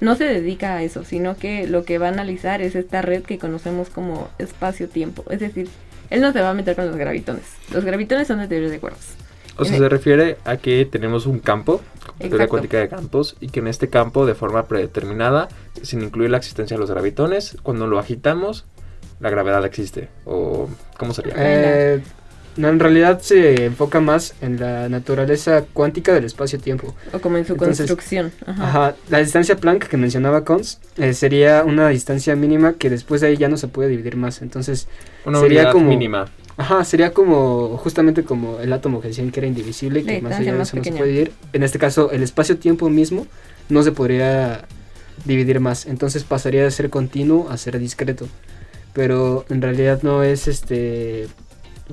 no 0.00 0.14
se 0.16 0.24
dedica 0.24 0.76
a 0.76 0.82
eso, 0.82 1.04
sino 1.04 1.36
que 1.36 1.66
lo 1.66 1.84
que 1.84 1.98
va 1.98 2.06
a 2.06 2.10
analizar 2.10 2.62
es 2.62 2.74
esta 2.74 3.02
red 3.02 3.22
que 3.22 3.38
conocemos 3.38 3.90
como 3.90 4.28
espacio-tiempo. 4.38 5.24
Es 5.30 5.40
decir, 5.40 5.68
él 6.08 6.20
no 6.22 6.32
se 6.32 6.40
va 6.40 6.50
a 6.50 6.54
meter 6.54 6.74
con 6.74 6.86
los 6.86 6.96
gravitones. 6.96 7.44
Los 7.72 7.84
gravitones 7.84 8.26
son 8.26 8.38
de 8.38 8.48
teoría 8.48 8.70
de 8.70 8.80
cuerdas. 8.80 9.14
O 9.56 9.64
sea, 9.66 9.76
se 9.76 9.88
refiere 9.90 10.38
a 10.44 10.56
que 10.56 10.86
tenemos 10.86 11.26
un 11.26 11.38
campo, 11.38 11.82
teoría 12.18 12.48
cuántica 12.48 12.78
de 12.78 12.88
campos, 12.88 13.36
y 13.40 13.48
que 13.48 13.60
en 13.60 13.68
este 13.68 13.90
campo, 13.90 14.24
de 14.24 14.34
forma 14.34 14.66
predeterminada, 14.66 15.48
sin 15.82 16.00
incluir 16.00 16.30
la 16.30 16.38
existencia 16.38 16.76
de 16.76 16.80
los 16.80 16.90
gravitones, 16.90 17.58
cuando 17.62 17.86
lo 17.86 17.98
agitamos, 17.98 18.64
la 19.20 19.30
gravedad 19.30 19.64
existe? 19.64 20.08
¿O 20.24 20.68
cómo 20.98 21.14
sería? 21.14 21.34
Eh, 21.36 22.02
no, 22.56 22.68
en 22.68 22.80
realidad 22.80 23.20
se 23.20 23.66
enfoca 23.66 24.00
más 24.00 24.34
en 24.40 24.58
la 24.58 24.88
naturaleza 24.88 25.64
cuántica 25.72 26.12
del 26.12 26.24
espacio-tiempo. 26.24 26.94
O 27.12 27.20
como 27.20 27.38
en 27.38 27.46
su 27.46 27.56
construcción. 27.56 28.32
Ajá. 28.46 28.94
La 29.08 29.18
distancia 29.18 29.56
Planck 29.56 29.86
que 29.86 29.96
mencionaba 29.96 30.44
Cons 30.44 30.80
eh, 30.96 31.14
sería 31.14 31.62
una 31.64 31.88
distancia 31.88 32.34
mínima 32.34 32.74
que 32.74 32.90
después 32.90 33.20
de 33.20 33.28
ahí 33.28 33.36
ya 33.36 33.48
no 33.48 33.56
se 33.56 33.68
puede 33.68 33.88
dividir 33.88 34.16
más. 34.16 34.42
Entonces, 34.42 34.88
una 35.24 35.40
sería 35.40 35.70
como 35.70 35.86
mínima. 35.86 36.28
Ajá, 36.56 36.84
sería 36.84 37.12
como 37.12 37.78
justamente 37.78 38.24
como 38.24 38.58
el 38.60 38.72
átomo 38.72 39.00
que 39.00 39.08
decían 39.08 39.30
que 39.30 39.40
era 39.40 39.46
indivisible, 39.46 40.04
que 40.04 40.20
más 40.20 40.34
allá 40.34 40.52
de 40.52 40.62
eso 40.62 40.76
no 40.76 40.84
se 40.84 40.92
puede 40.92 41.04
dividir. 41.10 41.32
En 41.52 41.62
este 41.62 41.78
caso, 41.78 42.10
el 42.10 42.22
espacio-tiempo 42.22 42.90
mismo 42.90 43.26
no 43.68 43.82
se 43.82 43.92
podría 43.92 44.66
dividir 45.24 45.60
más. 45.60 45.86
Entonces 45.86 46.24
pasaría 46.24 46.64
de 46.64 46.70
ser 46.70 46.90
continuo 46.90 47.48
a 47.48 47.56
ser 47.56 47.78
discreto 47.78 48.26
pero 48.92 49.44
en 49.48 49.62
realidad 49.62 50.02
no 50.02 50.22
es 50.22 50.48
este, 50.48 51.28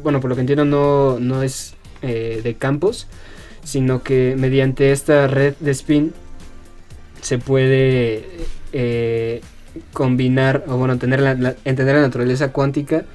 bueno, 0.01 0.19
por 0.19 0.29
lo 0.29 0.35
que 0.35 0.41
entiendo 0.41 0.65
no, 0.65 1.19
no 1.19 1.43
es 1.43 1.75
eh, 2.01 2.41
de 2.43 2.55
campos, 2.55 3.07
sino 3.63 4.03
que 4.03 4.35
mediante 4.37 4.91
esta 4.91 5.27
red 5.27 5.55
de 5.59 5.71
spin 5.71 6.13
se 7.21 7.37
puede 7.37 8.25
eh, 8.73 9.41
combinar, 9.93 10.63
o 10.67 10.77
bueno, 10.77 10.93
entender 10.93 11.19
la, 11.19 11.55
entender 11.65 11.95
la 11.95 12.01
naturaleza 12.01 12.51
cuántica 12.51 13.05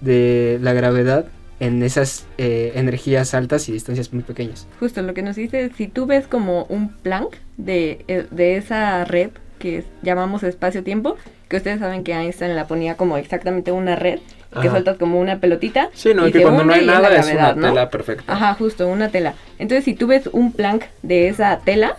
de 0.00 0.58
la 0.60 0.72
gravedad 0.72 1.26
en 1.60 1.82
esas 1.82 2.26
eh, 2.36 2.72
energías 2.76 3.34
altas 3.34 3.68
y 3.68 3.72
distancias 3.72 4.12
muy 4.12 4.22
pequeñas. 4.22 4.68
Justo 4.78 5.02
lo 5.02 5.14
que 5.14 5.22
nos 5.22 5.36
dice, 5.36 5.70
si 5.76 5.88
tú 5.88 6.06
ves 6.06 6.26
como 6.26 6.64
un 6.64 6.90
Planck 6.90 7.36
de, 7.56 8.26
de 8.30 8.56
esa 8.56 9.04
red 9.04 9.30
que 9.58 9.84
llamamos 10.02 10.44
espacio-tiempo, 10.44 11.16
que 11.48 11.56
ustedes 11.56 11.80
saben 11.80 12.04
que 12.04 12.12
Einstein 12.12 12.54
la 12.54 12.66
ponía 12.66 12.96
como 12.96 13.16
exactamente 13.16 13.72
una 13.72 13.96
red, 13.96 14.20
que 14.52 14.58
Ajá. 14.60 14.70
sueltas 14.70 14.96
como 14.98 15.18
una 15.20 15.38
pelotita. 15.38 15.90
Sí, 15.94 16.14
no, 16.14 16.26
y 16.26 16.32
que 16.32 16.42
cuando 16.42 16.64
no 16.64 16.72
hay 16.72 16.80
es 16.80 16.86
nada 16.86 17.08
es 17.08 17.26
gravedad, 17.26 17.56
una 17.56 17.68
¿no? 17.68 17.74
tela 17.74 17.90
perfecta. 17.90 18.32
Ajá, 18.32 18.54
justo, 18.54 18.88
una 18.88 19.08
tela. 19.08 19.34
Entonces, 19.58 19.84
si 19.84 19.94
tú 19.94 20.06
ves 20.06 20.28
un 20.32 20.52
plank 20.52 20.84
de 21.02 21.28
esa 21.28 21.58
tela, 21.58 21.96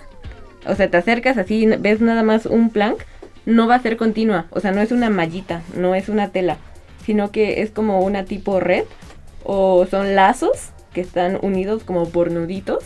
o 0.65 0.75
sea, 0.75 0.89
te 0.89 0.97
acercas 0.97 1.37
así, 1.37 1.65
ves 1.65 2.01
nada 2.01 2.23
más 2.23 2.45
un 2.45 2.69
plank, 2.69 2.99
no 3.45 3.67
va 3.67 3.75
a 3.75 3.81
ser 3.81 3.97
continua. 3.97 4.45
O 4.51 4.59
sea, 4.59 4.71
no 4.71 4.81
es 4.81 4.91
una 4.91 5.09
mallita, 5.09 5.61
no 5.75 5.95
es 5.95 6.09
una 6.09 6.29
tela, 6.29 6.57
sino 7.05 7.31
que 7.31 7.61
es 7.61 7.71
como 7.71 8.01
una 8.01 8.25
tipo 8.25 8.59
red 8.59 8.83
o 9.43 9.85
son 9.89 10.15
lazos 10.15 10.69
que 10.93 11.01
están 11.01 11.39
unidos 11.41 11.83
como 11.83 12.09
por 12.09 12.31
nuditos 12.31 12.83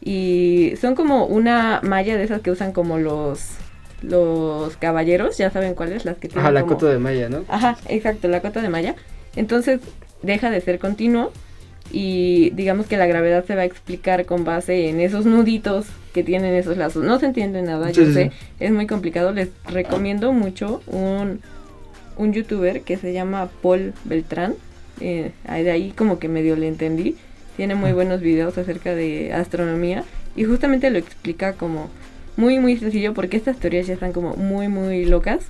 y 0.00 0.74
son 0.80 0.94
como 0.94 1.26
una 1.26 1.80
malla 1.82 2.16
de 2.16 2.24
esas 2.24 2.40
que 2.40 2.50
usan 2.50 2.72
como 2.72 2.98
los 2.98 3.48
los 4.02 4.76
caballeros, 4.76 5.36
ya 5.38 5.50
saben 5.50 5.74
cuáles, 5.74 6.04
las 6.04 6.16
que 6.16 6.28
tienen 6.28 6.44
Ajá, 6.44 6.52
la 6.52 6.60
como- 6.62 6.74
coto 6.74 6.86
de 6.86 6.98
malla, 6.98 7.28
¿no? 7.28 7.44
Ajá, 7.48 7.76
exacto, 7.88 8.28
la 8.28 8.40
cota 8.40 8.62
de 8.62 8.68
malla. 8.68 8.94
Entonces 9.36 9.80
deja 10.22 10.50
de 10.50 10.60
ser 10.60 10.78
continuo 10.78 11.32
y 11.92 12.50
digamos 12.50 12.86
que 12.86 12.96
la 12.96 13.06
gravedad 13.06 13.44
se 13.44 13.54
va 13.56 13.62
a 13.62 13.64
explicar 13.64 14.24
con 14.26 14.44
base 14.44 14.88
en 14.88 15.00
esos 15.00 15.26
nuditos 15.26 15.86
que 16.14 16.22
tienen 16.22 16.54
esos 16.54 16.76
lazos. 16.76 17.04
No 17.04 17.18
se 17.18 17.26
entiende 17.26 17.62
nada, 17.62 17.88
Sí, 17.88 17.94
yo 17.94 18.06
sí, 18.06 18.12
sé, 18.12 18.32
es 18.60 18.70
muy 18.72 18.86
complicado. 18.86 19.32
Les 19.32 19.48
recomiendo 19.66 20.32
mucho 20.32 20.82
un, 20.86 21.40
un 22.16 22.32
youtuber 22.32 22.82
que 22.82 22.96
se 22.96 23.12
llama 23.12 23.48
Paul 23.62 23.92
Beltrán. 24.04 24.54
Eh, 25.00 25.32
de 25.48 25.70
ahí 25.70 25.92
como 25.96 26.18
que 26.18 26.28
medio 26.28 26.56
le 26.56 26.68
entendí. 26.68 27.16
Tiene 27.56 27.74
muy 27.74 27.92
buenos 27.92 28.20
videos 28.20 28.56
acerca 28.58 28.94
de 28.94 29.32
astronomía 29.32 30.04
y 30.36 30.44
justamente 30.44 30.90
lo 30.90 30.98
explica 30.98 31.54
como 31.54 31.90
muy 32.36 32.58
muy 32.58 32.76
sencillo 32.76 33.14
porque 33.14 33.36
estas 33.36 33.56
teorías 33.58 33.86
ya 33.86 33.94
están 33.94 34.12
como 34.12 34.34
muy 34.36 34.68
muy 34.68 35.04
locas. 35.04 35.40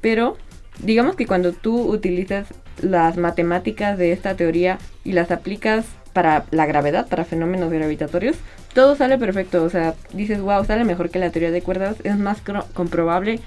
Pero 0.00 0.36
digamos 0.80 1.16
que 1.16 1.26
cuando 1.26 1.52
tú 1.52 1.80
utilizas 1.82 2.48
las 2.80 3.16
matemáticas 3.16 3.98
de 3.98 4.12
esta 4.12 4.34
teoría 4.34 4.78
y 5.04 5.12
las 5.12 5.30
aplicas 5.30 5.84
para 6.12 6.44
la 6.50 6.66
gravedad, 6.66 7.06
para 7.08 7.24
fenómenos 7.24 7.70
gravitatorios, 7.70 8.36
todo 8.74 8.96
sale 8.96 9.18
perfecto. 9.18 9.62
O 9.64 9.70
sea, 9.70 9.94
dices, 10.12 10.40
wow, 10.40 10.64
sale 10.64 10.84
mejor 10.84 11.10
que 11.10 11.18
la 11.18 11.30
teoría 11.30 11.50
de 11.50 11.62
cuerdas, 11.62 11.96
es 12.04 12.16
más 12.18 12.42
comprobable. 12.74 13.40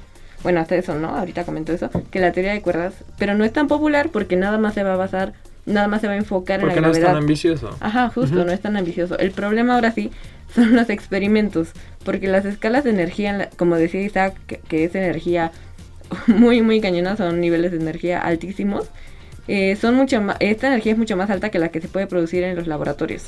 Bueno, 0.44 0.60
hasta 0.60 0.76
eso, 0.76 0.96
¿no? 0.96 1.10
Ahorita 1.10 1.44
comento 1.44 1.74
eso, 1.74 1.90
que 2.12 2.20
la 2.20 2.32
teoría 2.32 2.54
de 2.54 2.62
cuerdas, 2.62 2.94
pero 3.18 3.34
no 3.36 3.44
es 3.44 3.52
tan 3.54 3.68
popular 3.68 4.10
porque 4.12 4.36
nada 4.36 4.58
más 4.60 4.76
se 4.76 4.84
va 4.84 4.94
a 4.94 4.98
basar, 4.98 5.34
nada 5.66 5.88
más 5.88 6.02
se 6.02 6.08
va 6.08 6.14
a 6.14 6.18
enfocar 6.18 6.60
en 6.60 6.68
Porque 6.68 6.82
la 6.82 6.88
no 6.88 6.92
es 6.92 7.00
gravedad. 7.00 7.16
tan 7.16 7.24
ambicioso. 7.24 7.76
Ajá, 7.80 8.10
justo, 8.10 8.46
no 8.46 8.52
es 8.52 8.62
tan 8.62 8.78
ambicioso. 8.78 9.18
El 9.18 9.32
problema 9.32 9.76
ahora 9.76 9.92
sí 9.92 10.12
son 10.56 10.76
los 10.76 10.90
experimentos, 10.90 11.70
porque 12.04 12.28
las 12.28 12.46
escalas 12.46 12.84
de 12.84 12.90
energía, 12.92 13.50
como 13.58 13.76
decía 13.76 14.02
Isaac, 14.02 14.36
que, 14.48 14.58
que 14.60 14.86
es 14.86 14.96
energía 14.96 15.52
muy, 16.28 16.62
muy 16.62 16.82
cañona, 16.82 17.16
son 17.18 17.40
niveles 17.42 17.72
de 17.72 17.78
energía 17.78 18.22
altísimos. 18.22 18.90
eh, 19.48 19.76
son 19.76 19.94
mucho 19.96 20.20
más, 20.22 20.38
esta 20.40 20.68
energía 20.68 20.94
es 20.94 20.98
mucho 20.98 21.16
más 21.18 21.30
alta 21.30 21.50
que 21.52 21.60
la 21.60 21.70
que 21.70 21.80
se 21.82 21.88
puede 21.88 22.08
producir 22.08 22.44
en 22.44 22.56
los 22.56 22.66
laboratorios. 22.68 23.26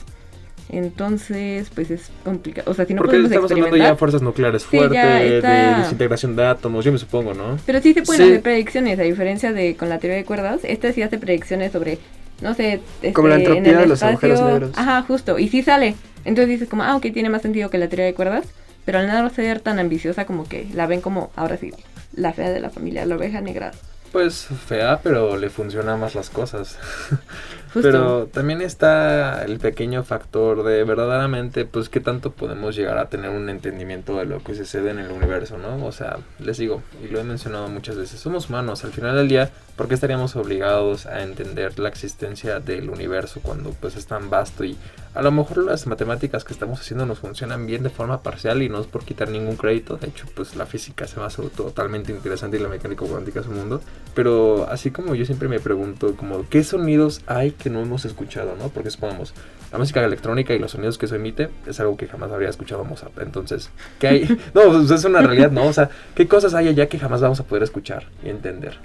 Entonces, 0.70 1.70
pues 1.74 1.92
es 1.92 2.12
complicado. 2.26 2.70
O 2.70 2.74
sea, 2.74 2.86
si 2.86 2.94
no 2.94 2.98
Porque 2.98 3.12
podemos 3.12 3.32
estamos 3.32 3.52
hablando 3.52 3.78
ya 3.78 3.90
de 3.92 3.96
fuerzas 3.96 4.22
nucleares 4.22 4.64
Sí, 4.64 4.78
fuertes, 4.78 4.94
ya 4.96 5.16
de 5.20 5.38
está- 5.38 5.78
desintegración 5.80 6.36
de 6.36 6.46
átomos, 6.46 6.84
yo 6.84 6.92
me 6.92 6.98
supongo, 6.98 7.34
¿no? 7.34 7.58
pero 7.66 7.82
sí 7.82 7.94
se 7.94 8.02
pueden 8.02 8.22
Sí. 8.26 8.30
hacer 8.32 8.42
predicciones, 8.42 9.00
a 9.00 9.04
diferencia 9.04 9.54
de 9.54 9.76
con 9.76 9.88
la 9.90 10.00
teoría 10.00 10.18
de 10.18 10.26
cuerdas. 10.26 10.60
Esta 10.64 10.92
sí 10.92 11.02
hace 11.02 11.18
predicciones 11.20 11.72
sobre, 11.72 12.00
no 12.42 12.54
sé, 12.54 12.82
Como 13.14 13.28
la 13.28 13.38
este, 13.38 13.50
en 13.50 13.58
entropía 13.58 13.72
el 13.74 13.80
de 13.80 13.88
los 13.88 14.04
agujeros 14.04 14.40
espacio. 14.40 14.54
negros. 14.60 14.78
Ajá, 14.78 15.02
justo. 15.04 15.40
Y 15.40 15.50
sí 15.50 15.64
sale. 15.64 15.96
Entonces 16.26 16.50
dices 16.50 16.70
como, 16.70 16.84
ah, 16.84 16.96
ok, 16.96 17.08
tiene 17.14 17.30
más 17.30 17.42
sentido 17.42 17.70
que 17.70 17.78
la 17.78 17.88
teoría 17.88 18.06
de 18.06 18.14
cuerdas. 18.14 18.46
Pero 18.86 19.00
al 19.00 19.08
no 19.08 19.30
ser 19.30 19.60
tan 19.60 19.80
ambiciosa 19.80 20.26
como 20.26 20.48
que 20.48 20.68
la 20.74 20.88
ven 20.88 21.02
como, 21.02 21.32
ahora 21.36 21.58
sí, 21.58 21.72
la 22.14 22.32
fea 22.34 22.50
de 22.52 22.60
la 22.62 22.70
familia, 22.70 23.06
la 23.06 23.16
oveja 23.16 23.42
negra. 23.42 23.72
Pues 24.12 24.48
fea, 24.68 25.00
pero 25.04 25.36
le 25.36 25.50
funcionan 25.50 26.00
más 26.00 26.16
las 26.16 26.30
cosas. 26.30 26.78
Pero 27.82 28.28
también 28.28 28.62
está 28.62 29.44
el 29.44 29.60
pequeño 29.60 30.04
factor 30.04 30.64
de 30.64 30.84
verdaderamente, 30.84 31.66
pues, 31.66 31.90
qué 31.90 32.00
tanto 32.00 32.32
podemos 32.32 32.76
llegar 32.76 32.98
a 32.98 33.10
tener 33.10 33.30
un 33.30 33.50
entendimiento 33.50 34.18
de 34.18 34.26
lo 34.26 34.44
que 34.44 34.56
sucede 34.56 34.92
en 34.92 35.00
el 35.00 35.12
universo, 35.12 35.58
¿no? 35.58 35.86
O 35.86 35.92
sea, 35.92 36.18
les 36.40 36.58
digo, 36.58 36.82
y 37.04 37.08
lo 37.08 37.20
he 37.20 37.24
mencionado 37.24 37.68
muchas 37.68 37.96
veces, 37.96 38.20
somos 38.20 38.50
humanos. 38.50 38.84
Al 38.84 38.92
final 38.92 39.16
del 39.16 39.28
día, 39.28 39.50
¿por 39.76 39.88
qué 39.88 39.94
estaríamos 39.94 40.36
obligados 40.36 41.06
a 41.06 41.24
entender 41.24 41.78
la 41.80 41.90
existencia 41.90 42.60
del 42.60 42.90
universo 42.90 43.40
cuando, 43.42 43.72
pues, 43.72 43.96
es 43.96 44.08
tan 44.08 44.30
vasto? 44.30 44.64
Y 44.64 44.78
a 45.18 45.24
lo 45.24 45.32
mejor 45.32 45.64
las 45.64 45.88
matemáticas 45.88 46.44
que 46.44 46.54
estamos 46.54 46.80
haciendo 46.80 47.08
nos 47.08 47.18
funcionan 47.18 47.66
bien 47.66 47.82
de 47.82 47.90
forma 47.90 48.22
parcial 48.22 48.62
y 48.62 48.70
no 48.70 48.80
es 48.80 48.86
por 48.86 49.04
quitar 49.04 49.30
ningún 49.30 49.56
crédito. 49.56 49.98
De 49.98 50.10
hecho, 50.10 50.28
pues, 50.36 50.56
la 50.56 50.68
física 50.68 51.08
se 51.08 51.20
me 51.20 51.26
hace 51.26 51.42
totalmente 51.50 52.12
interesante 52.12 52.58
y 52.58 52.60
la 52.60 52.70
mecánica 52.70 53.04
cuántica 53.04 53.40
es 53.40 53.48
un 53.48 53.56
mundo. 53.56 53.82
Pero 54.14 54.68
así 54.70 54.92
como 54.92 55.16
yo 55.16 55.26
siempre 55.26 55.48
me 55.48 55.60
pregunto, 55.60 56.16
como, 56.16 56.48
¿qué 56.50 56.64
sonidos 56.64 57.22
hay 57.26 57.50
que 57.50 57.72
no 57.72 57.82
hemos 57.82 58.06
escuchado, 58.06 58.56
no? 58.60 58.70
Porque 58.70 58.92
supongamos, 58.92 59.34
la 59.72 59.80
música 59.80 60.06
electrónica 60.06 60.54
y 60.54 60.60
los 60.60 60.72
sonidos 60.72 61.00
que 61.00 61.08
se 61.08 61.16
emite 61.16 61.50
es 61.66 61.80
algo 61.80 61.98
que 61.98 62.08
jamás 62.08 62.32
habría 62.32 62.50
escuchado 62.50 62.84
Mozart. 62.84 63.18
Entonces, 63.18 63.72
¿qué 63.98 64.08
hay? 64.08 64.40
No, 64.54 64.66
pues, 64.72 64.92
es 64.92 65.04
una 65.04 65.24
realidad, 65.24 65.52
¿no? 65.52 65.66
O 65.66 65.74
sea, 65.74 65.90
¿qué 66.14 66.28
cosas 66.28 66.54
hay 66.54 66.68
allá 66.68 66.88
que 66.88 67.00
jamás 67.00 67.22
vamos 67.22 67.40
a 67.40 67.44
poder 67.44 67.64
escuchar 67.64 68.06
y 68.24 68.30
entender? 68.30 68.78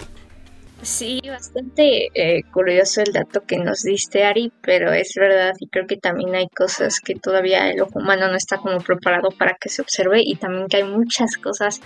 Sí, 0.83 1.21
bastante 1.25 2.09
eh, 2.13 2.43
curioso 2.51 3.01
el 3.01 3.13
dato 3.13 3.45
que 3.47 3.57
nos 3.57 3.83
diste, 3.83 4.25
Ari, 4.25 4.51
pero 4.61 4.91
es 4.91 5.13
verdad 5.15 5.53
y 5.57 5.67
creo 5.67 5.87
que 5.87 5.95
también 5.95 6.35
hay 6.35 6.49
cosas 6.49 6.99
que 6.99 7.15
todavía 7.15 7.71
el 7.71 7.81
ojo 7.81 7.99
humano 7.99 8.27
no 8.27 8.35
está 8.35 8.57
como 8.57 8.79
preparado 8.79 9.29
para 9.31 9.55
que 9.59 9.69
se 9.69 9.81
observe 9.81 10.21
y 10.21 10.35
también 10.35 10.67
que 10.67 10.77
hay 10.77 10.83
muchas 10.83 11.37
cosas 11.37 11.79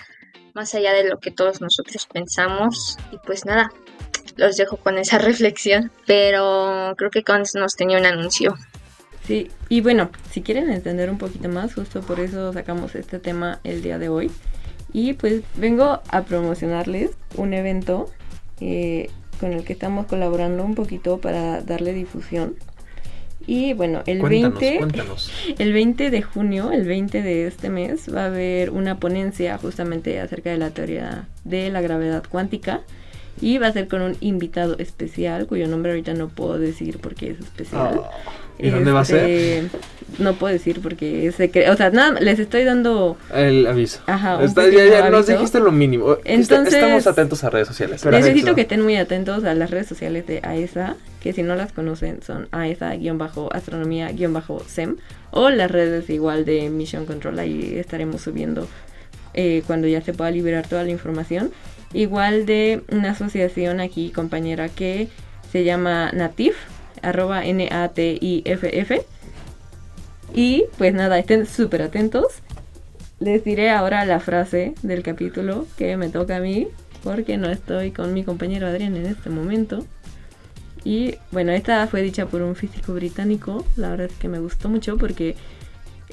más 0.55 0.73
allá 0.73 0.93
de 0.93 1.07
lo 1.07 1.19
que 1.19 1.29
todos 1.29 1.61
nosotros 1.61 2.07
pensamos 2.11 2.97
y 3.11 3.17
pues 3.19 3.45
nada, 3.45 3.69
los 4.35 4.57
dejo 4.57 4.77
con 4.77 4.97
esa 4.97 5.17
reflexión, 5.19 5.91
pero 6.07 6.95
creo 6.97 7.11
que 7.11 7.23
Cons 7.23 7.53
nos 7.53 7.75
tenía 7.75 7.99
un 7.99 8.05
anuncio. 8.07 8.55
Sí, 9.27 9.51
y 9.69 9.81
bueno, 9.81 10.09
si 10.31 10.41
quieren 10.41 10.71
entender 10.71 11.11
un 11.11 11.19
poquito 11.19 11.49
más, 11.49 11.75
justo 11.75 12.01
por 12.01 12.19
eso 12.19 12.51
sacamos 12.51 12.95
este 12.95 13.19
tema 13.19 13.59
el 13.63 13.83
día 13.83 13.99
de 13.99 14.09
hoy. 14.09 14.31
Y 14.93 15.13
pues 15.13 15.43
vengo 15.55 16.01
a 16.09 16.23
promocionarles 16.23 17.11
un 17.35 17.53
evento 17.53 18.09
eh, 18.59 19.09
con 19.39 19.53
el 19.53 19.63
que 19.63 19.73
estamos 19.73 20.07
colaborando 20.07 20.63
un 20.63 20.75
poquito 20.75 21.19
para 21.19 21.61
darle 21.61 21.93
difusión. 21.93 22.55
Y 23.45 23.73
bueno, 23.73 24.03
el 24.05 24.19
Cuéntanos, 24.19 24.59
20, 24.59 24.77
cuéntanos. 24.79 25.31
el 25.57 25.71
20 25.71 26.09
de 26.09 26.21
junio, 26.21 26.71
el 26.71 26.85
20 26.85 27.21
de 27.21 27.47
este 27.47 27.69
mes, 27.69 28.13
va 28.13 28.23
a 28.23 28.25
haber 28.25 28.71
una 28.71 28.99
ponencia 28.99 29.57
justamente 29.57 30.19
acerca 30.19 30.49
de 30.49 30.57
la 30.57 30.71
teoría 30.71 31.27
de 31.45 31.69
la 31.69 31.81
gravedad 31.81 32.23
cuántica. 32.29 32.81
Y 33.41 33.57
va 33.59 33.67
a 33.67 33.71
ser 33.71 33.87
con 33.87 34.01
un 34.01 34.17
invitado 34.19 34.75
especial, 34.79 35.45
cuyo 35.47 35.67
nombre 35.67 35.91
ahorita 35.91 36.13
no 36.13 36.27
puedo 36.29 36.57
decir 36.57 36.97
porque 36.99 37.29
es 37.31 37.39
especial. 37.39 38.01
Ah, 38.03 38.09
¿Y 38.59 38.71
dónde 38.71 38.91
va 38.91 39.01
a 39.01 39.05
ser? 39.05 39.29
Este, 39.29 39.77
No 40.17 40.33
puedo 40.33 40.51
decir 40.51 40.79
porque 40.81 41.27
es 41.27 41.35
secreto. 41.35 41.71
O 41.71 41.75
sea, 41.75 41.91
nada, 41.91 42.19
les 42.19 42.39
estoy 42.39 42.63
dando. 42.63 43.15
El 43.31 43.67
aviso. 43.67 43.99
Ajá, 44.07 44.43
Está- 44.43 44.67
ya, 44.69 44.83
ya 44.87 45.09
nos 45.11 45.27
dijiste 45.27 45.59
lo 45.59 45.71
mínimo. 45.71 46.13
Está- 46.13 46.33
Entonces- 46.33 46.73
Estamos 46.73 47.05
atentos 47.05 47.43
a 47.43 47.51
redes 47.51 47.67
sociales. 47.67 48.01
Perfecto. 48.01 48.25
Necesito 48.27 48.55
que 48.55 48.61
estén 48.61 48.81
muy 48.81 48.95
atentos 48.95 49.43
a 49.43 49.53
las 49.53 49.69
redes 49.69 49.85
sociales 49.85 50.25
de 50.25 50.39
AESA, 50.41 50.95
que 51.21 51.33
si 51.33 51.43
no 51.43 51.53
las 51.55 51.71
conocen 51.71 52.23
son 52.23 52.47
AESA-astronomía-SEM 52.51 54.95
o 55.31 55.49
las 55.49 55.71
redes 55.71 56.09
igual 56.09 56.45
de 56.45 56.69
Mission 56.69 57.05
Control. 57.05 57.37
Ahí 57.39 57.75
estaremos 57.77 58.21
subiendo 58.21 58.67
eh, 59.33 59.63
cuando 59.67 59.87
ya 59.87 60.01
se 60.01 60.13
pueda 60.13 60.31
liberar 60.31 60.67
toda 60.67 60.83
la 60.83 60.89
información. 60.89 61.51
Igual 61.93 62.45
de 62.45 62.83
una 62.91 63.11
asociación 63.11 63.79
aquí, 63.79 64.11
compañera, 64.11 64.69
que 64.69 65.07
se 65.51 65.63
llama 65.63 66.11
Natif, 66.11 66.55
arroba 67.01 67.45
N-A-T-I-F-F. 67.45 69.01
Y 70.33 70.65
pues 70.77 70.93
nada, 70.93 71.17
estén 71.17 71.45
súper 71.45 71.81
atentos. 71.81 72.41
Les 73.19 73.43
diré 73.43 73.71
ahora 73.71 74.05
la 74.05 74.19
frase 74.19 74.73
del 74.83 75.01
capítulo 75.01 75.65
que 75.77 75.97
me 75.97 76.09
toca 76.09 76.37
a 76.37 76.39
mí, 76.39 76.67
porque 77.03 77.37
no 77.37 77.49
estoy 77.49 77.91
con 77.91 78.13
mi 78.13 78.23
compañero 78.23 78.67
Adrián 78.67 78.95
en 78.95 79.05
este 79.05 79.29
momento. 79.29 79.85
Y 80.83 81.15
bueno, 81.31 81.51
esta 81.51 81.87
fue 81.87 82.01
dicha 82.01 82.27
por 82.27 82.41
un 82.41 82.55
físico 82.55 82.93
británico. 82.93 83.65
La 83.75 83.89
verdad 83.89 84.07
es 84.11 84.17
que 84.17 84.27
me 84.27 84.39
gustó 84.39 84.69
mucho 84.69 84.97
porque 84.97 85.35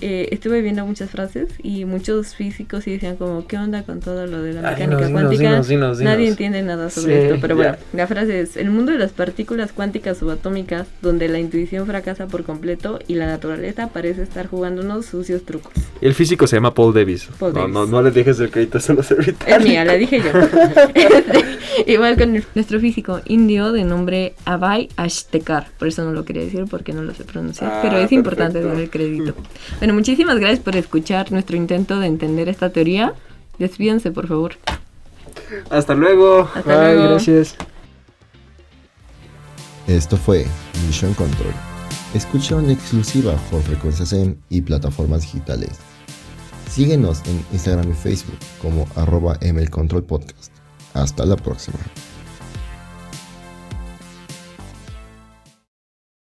eh, 0.00 0.28
estuve 0.33 0.61
viendo 0.61 0.85
muchas 0.85 1.11
frases 1.11 1.48
y 1.62 1.85
muchos 1.85 2.35
físicos 2.35 2.85
sí 2.85 2.92
decían 2.92 3.16
como, 3.16 3.46
¿qué 3.46 3.57
onda 3.57 3.85
con 3.85 4.00
todo 4.00 4.26
lo 4.26 4.42
de 4.42 4.52
la 4.54 4.68
Ay, 4.68 4.74
mecánica 4.74 4.85
dinos, 4.85 5.00
dinos, 5.07 5.12
cuántica? 5.12 5.50
dinos, 5.50 5.68
dinos, 5.68 5.98
dinos. 5.98 6.12
Nadie 6.14 6.28
entiende 6.28 6.62
nada 6.62 6.90
sobre 6.90 7.14
Sí, 7.16 7.22
esto, 7.26 7.38
pero 7.40 7.57
bueno, 7.57 7.76
la 7.92 8.07
frase 8.07 8.40
es, 8.40 8.57
el 8.57 8.70
mundo 8.70 8.92
de 8.92 8.98
las 8.98 9.12
partículas 9.12 9.72
cuánticas 9.72 10.18
subatómicas, 10.18 10.88
donde 11.00 11.28
la 11.28 11.38
intuición 11.38 11.87
fracasa 11.87 12.26
por 12.26 12.44
completo 12.44 12.98
y 13.07 13.14
la 13.14 13.26
naturaleza 13.26 13.88
parece 13.88 14.22
estar 14.22 14.46
jugándonos 14.48 15.07
sucios 15.07 15.44
trucos. 15.44 15.72
Y 16.00 16.07
el 16.07 16.14
físico 16.14 16.46
se 16.46 16.57
llama 16.57 16.74
Paul 16.74 16.92
Davis. 16.92 17.28
Paul 17.38 17.52
no, 17.54 17.61
Davis. 17.61 17.74
no, 17.74 17.87
no 17.87 18.02
le 18.02 18.11
dejes 18.11 18.40
el 18.40 18.50
crédito 18.50 18.78
a 18.78 18.92
los 18.92 19.11
Es 19.11 19.64
mía, 19.64 19.85
la 19.85 19.94
dije 19.94 20.20
yo. 20.20 20.30
Este, 20.94 21.44
igual 21.92 22.16
con 22.16 22.42
nuestro 22.54 22.80
físico 22.80 23.20
indio 23.26 23.72
de 23.72 23.85
nombre 23.85 24.35
Abhay 24.44 24.88
Ashtekar. 24.96 25.68
Por 25.78 25.88
eso 25.88 26.04
no 26.04 26.12
lo 26.12 26.24
quería 26.24 26.42
decir 26.42 26.64
porque 26.68 26.92
no 26.92 27.02
lo 27.02 27.14
sé 27.14 27.24
pronunciar. 27.24 27.70
Ah, 27.72 27.80
pero 27.83 27.98
es 27.98 28.12
importante 28.12 28.54
perfecto. 28.61 28.74
dar 28.74 28.83
el 28.83 28.90
crédito. 28.90 29.35
Bueno, 29.85 29.97
muchísimas 29.99 30.38
gracias 30.38 30.61
por 30.61 30.77
escuchar 30.77 31.31
nuestro 31.31 31.59
intento 31.59 32.01
de 32.01 32.07
entender 32.07 32.49
esta 32.49 32.70
teoría. 32.70 33.12
Despídense, 33.59 34.11
por 34.12 34.27
favor. 34.27 34.55
Hasta 35.68 35.92
luego. 35.92 36.49
Hasta 36.55 36.62
Bye, 36.62 36.94
luego. 36.94 37.11
gracias. 37.11 37.55
Esto 39.87 40.16
fue 40.16 40.47
Mission 40.87 41.12
Control. 41.12 41.53
Escucha 42.14 42.59
en 42.61 42.70
exclusiva 42.70 43.35
por 43.51 43.61
frecuencias 43.61 44.14
M 44.14 44.35
y 44.49 44.62
plataformas 44.62 45.20
digitales. 45.20 45.73
Síguenos 46.70 47.20
en 47.27 47.44
Instagram 47.53 47.90
y 47.90 47.94
Facebook 47.94 48.38
como 48.62 48.88
arroba 48.97 49.37
mlcontrolpodcast. 49.42 50.51
Hasta 50.94 51.27
la 51.27 51.37
próxima. 51.37 51.77